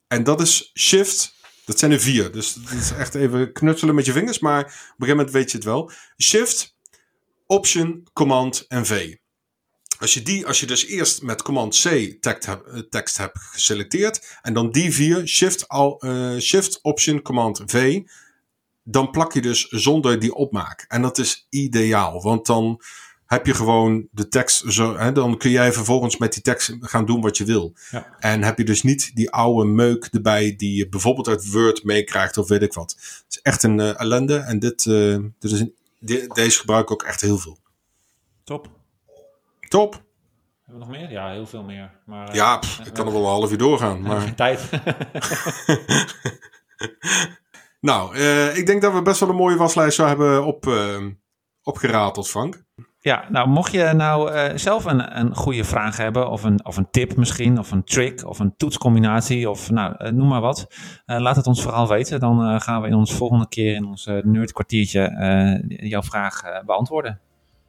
En 0.07 0.25
dat 0.25 0.41
is 0.41 0.71
shift, 0.75 1.35
dat 1.65 1.79
zijn 1.79 1.93
er 1.93 2.01
vier, 2.01 2.33
dus 2.33 2.55
dat 2.55 2.73
is 2.73 2.91
echt 2.91 3.15
even 3.15 3.53
knutselen 3.53 3.95
met 3.95 4.07
je 4.07 4.13
vingers, 4.13 4.39
maar 4.39 4.61
op 4.61 4.67
een 4.67 4.73
gegeven 4.73 5.17
moment 5.17 5.31
weet 5.31 5.51
je 5.51 5.57
het 5.57 5.67
wel. 5.67 5.91
Shift, 6.23 6.77
option, 7.47 8.09
command 8.13 8.65
en 8.69 8.87
V. 8.87 9.17
Als 9.99 10.15
je, 10.15 10.23
die, 10.23 10.47
als 10.47 10.61
je 10.61 10.67
dus 10.67 10.87
eerst 10.87 11.23
met 11.23 11.43
Command 11.43 11.81
C 11.83 12.17
tekst, 12.21 12.47
heb, 12.47 12.67
eh, 12.67 12.79
tekst 12.79 13.17
hebt 13.17 13.39
geselecteerd 13.39 14.39
en 14.43 14.55
dan 14.55 14.71
die 14.71 14.93
vier, 14.93 15.27
Shift, 15.27 15.69
al, 15.69 16.05
uh, 16.05 16.39
shift 16.39 16.79
Option 16.83 17.23
Command 17.23 17.63
V, 17.67 18.01
dan 18.83 19.11
plak 19.11 19.33
je 19.33 19.41
dus 19.41 19.69
zonder 19.69 20.19
die 20.19 20.35
opmaak. 20.35 20.85
En 20.89 21.03
dat 21.03 21.19
is 21.19 21.47
ideaal, 21.51 22.23
want 22.23 22.47
dan 22.47 22.83
heb 23.27 23.47
je 23.47 23.55
gewoon 23.55 24.09
de 24.11 24.29
tekst 24.29 24.65
zo. 24.73 24.97
Hè, 24.97 25.13
dan 25.13 25.39
kun 25.39 25.51
jij 25.51 25.73
vervolgens 25.73 26.17
met 26.17 26.33
die 26.33 26.43
tekst 26.43 26.77
gaan 26.81 27.07
doen 27.07 27.21
wat 27.21 27.37
je 27.37 27.45
wil. 27.45 27.75
Ja. 27.91 28.17
En 28.19 28.43
heb 28.43 28.59
je 28.59 28.65
dus 28.65 28.83
niet 28.83 29.11
die 29.15 29.31
oude 29.31 29.69
meuk 29.69 30.05
erbij 30.05 30.57
die 30.57 30.77
je 30.77 30.89
bijvoorbeeld 30.89 31.29
uit 31.29 31.51
Word 31.51 31.85
meekrijgt 31.85 32.37
of 32.37 32.49
weet 32.49 32.63
ik 32.63 32.73
wat. 32.73 32.91
Het 32.91 33.25
is 33.29 33.41
echt 33.43 33.63
een 33.63 33.79
uh, 33.79 34.01
ellende 34.01 34.37
en 34.37 34.59
dit, 34.59 34.85
uh, 34.85 35.19
dit 35.39 35.53
is 35.53 35.61
een, 35.61 35.75
deze 36.35 36.59
gebruik 36.59 36.83
ik 36.83 36.91
ook 36.91 37.03
echt 37.03 37.21
heel 37.21 37.39
veel. 37.39 37.59
Top. 38.45 38.78
Top. 39.69 40.03
Hebben 40.65 40.87
we 40.87 40.93
nog 40.93 41.01
meer? 41.01 41.11
Ja, 41.11 41.31
heel 41.31 41.47
veel 41.47 41.63
meer. 41.63 41.91
Maar, 42.07 42.35
ja, 42.35 42.55
eh, 42.55 42.61
pff, 42.61 42.81
ik 42.87 42.93
kan 42.93 43.07
er 43.07 43.13
wel 43.13 43.23
een 43.23 43.29
half 43.29 43.51
uur 43.51 43.59
doorgaan. 43.59 44.03
Maar... 44.03 44.21
Geen 44.21 44.35
tijd. 44.35 44.71
nou, 47.81 48.17
uh, 48.17 48.57
ik 48.57 48.67
denk 48.67 48.83
dat 48.83 48.93
we 48.93 49.03
best 49.03 49.21
wel 49.21 49.29
een 49.29 49.35
mooie 49.35 49.57
waslijst 49.57 49.97
zo 49.97 50.07
hebben 50.07 50.45
op, 50.45 50.67
uh, 50.67 51.07
opgerateld, 51.63 52.29
Frank. 52.29 52.65
Ja, 53.01 53.25
nou 53.31 53.49
mocht 53.49 53.73
je 53.73 53.93
nou 53.97 54.33
uh, 54.33 54.45
zelf 54.55 54.85
een, 54.85 55.19
een 55.19 55.35
goede 55.35 55.65
vraag 55.65 55.97
hebben, 55.97 56.31
of 56.31 56.43
een, 56.43 56.65
of 56.65 56.77
een 56.77 56.91
tip 56.91 57.17
misschien, 57.17 57.59
of 57.59 57.71
een 57.71 57.85
trick, 57.85 58.27
of 58.27 58.39
een 58.39 58.57
toetscombinatie, 58.57 59.51
of 59.51 59.71
nou, 59.71 60.13
noem 60.13 60.29
maar 60.29 60.41
wat. 60.41 60.67
laat 61.07 61.37
het 61.37 61.47
ons 61.47 61.63
vooral 61.63 61.89
weten. 61.89 62.21
Dan 62.21 62.61
gaan 62.61 62.83
we 62.83 62.89
in 62.89 62.95
ons 62.95 63.15
volgende 63.15 63.49
keer 63.49 63.75
in 63.75 63.85
ons 63.85 64.07
nerdkwartiertje 64.23 65.65
jouw 65.69 66.03
vraag 66.03 66.43
beantwoorden. 66.65 67.21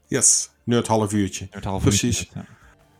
Yes, 0.07 0.49
nerd 0.69 0.87
half 0.87 1.13
uurtje. 1.13 1.47
Nerd 1.51 1.63
half 1.63 1.81
Precies. 1.81 2.19
Uurtje, 2.19 2.39
ja. 2.39 2.45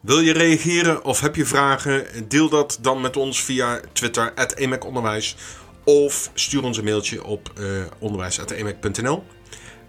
Wil 0.02 0.20
je 0.20 0.34
reageren 0.34 1.04
of 1.04 1.20
heb 1.20 1.36
je 1.36 1.46
vragen? 1.46 2.06
Deel 2.28 2.50
dat 2.50 2.78
dan 2.82 3.02
met 3.02 3.18
ons 3.18 3.44
via 3.44 3.80
Twitter, 3.94 4.34
@emaconderwijs 4.56 5.36
Of 5.84 6.32
stuur 6.34 6.64
ons 6.64 6.78
een 6.78 6.84
mailtje 6.84 7.24
op 7.24 7.52
uh, 7.60 7.66
onderwijs.emac.nl. 8.00 9.24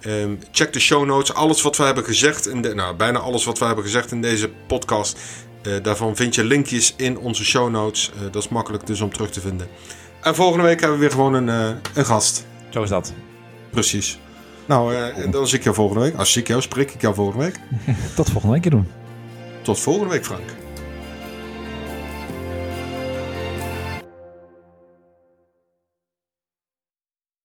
Um, 0.07 0.39
check 0.53 0.73
de 0.73 0.81
show 0.81 1.07
notes. 1.07 1.35
Alles 1.35 1.63
wat 1.63 1.77
we 1.77 1.83
hebben 1.83 2.05
gezegd, 2.05 2.49
in 2.49 2.63
de, 2.63 2.75
nou, 2.75 2.97
bijna 2.97 3.19
alles 3.19 3.45
wat 3.45 3.59
we 3.59 3.65
hebben 3.65 3.85
gezegd 3.85 4.13
in 4.13 4.21
deze 4.21 4.51
podcast. 4.67 5.19
Uh, 5.63 5.83
daarvan 5.83 6.17
vind 6.17 6.35
je 6.35 6.45
linkjes 6.45 6.95
in 6.97 7.19
onze 7.19 7.45
show 7.45 7.71
notes. 7.71 8.11
Uh, 8.15 8.23
dat 8.33 8.43
is 8.43 8.49
makkelijk 8.49 8.87
dus 8.87 9.01
om 9.01 9.13
terug 9.13 9.31
te 9.31 9.41
vinden. 9.41 9.69
En 10.23 10.35
volgende 10.35 10.65
week 10.65 10.81
hebben 10.81 10.99
we 10.99 11.05
weer 11.05 11.15
gewoon 11.15 11.35
een, 11.35 11.49
een 11.95 12.07
gast. 12.07 12.47
Zo 12.71 12.83
is 12.83 12.89
dat. 12.89 13.13
Precies. 13.71 14.19
Nou, 14.71 14.95
dan 15.31 15.49
zie 15.49 15.59
ik 15.59 15.65
jou 15.65 15.77
volgende 15.77 16.03
week. 16.03 16.15
Als 16.15 16.37
ik 16.37 16.47
jou 16.49 16.61
spreek 16.63 16.91
ik 16.91 17.01
jou 17.01 17.15
volgende 17.15 17.45
week. 17.45 17.61
Tot 18.17 18.31
volgende 18.31 18.55
week 18.55 18.71
doen. 18.71 18.89
Tot 19.63 19.81
volgende 19.81 20.11
week, 20.11 20.25
Frank. 20.25 20.60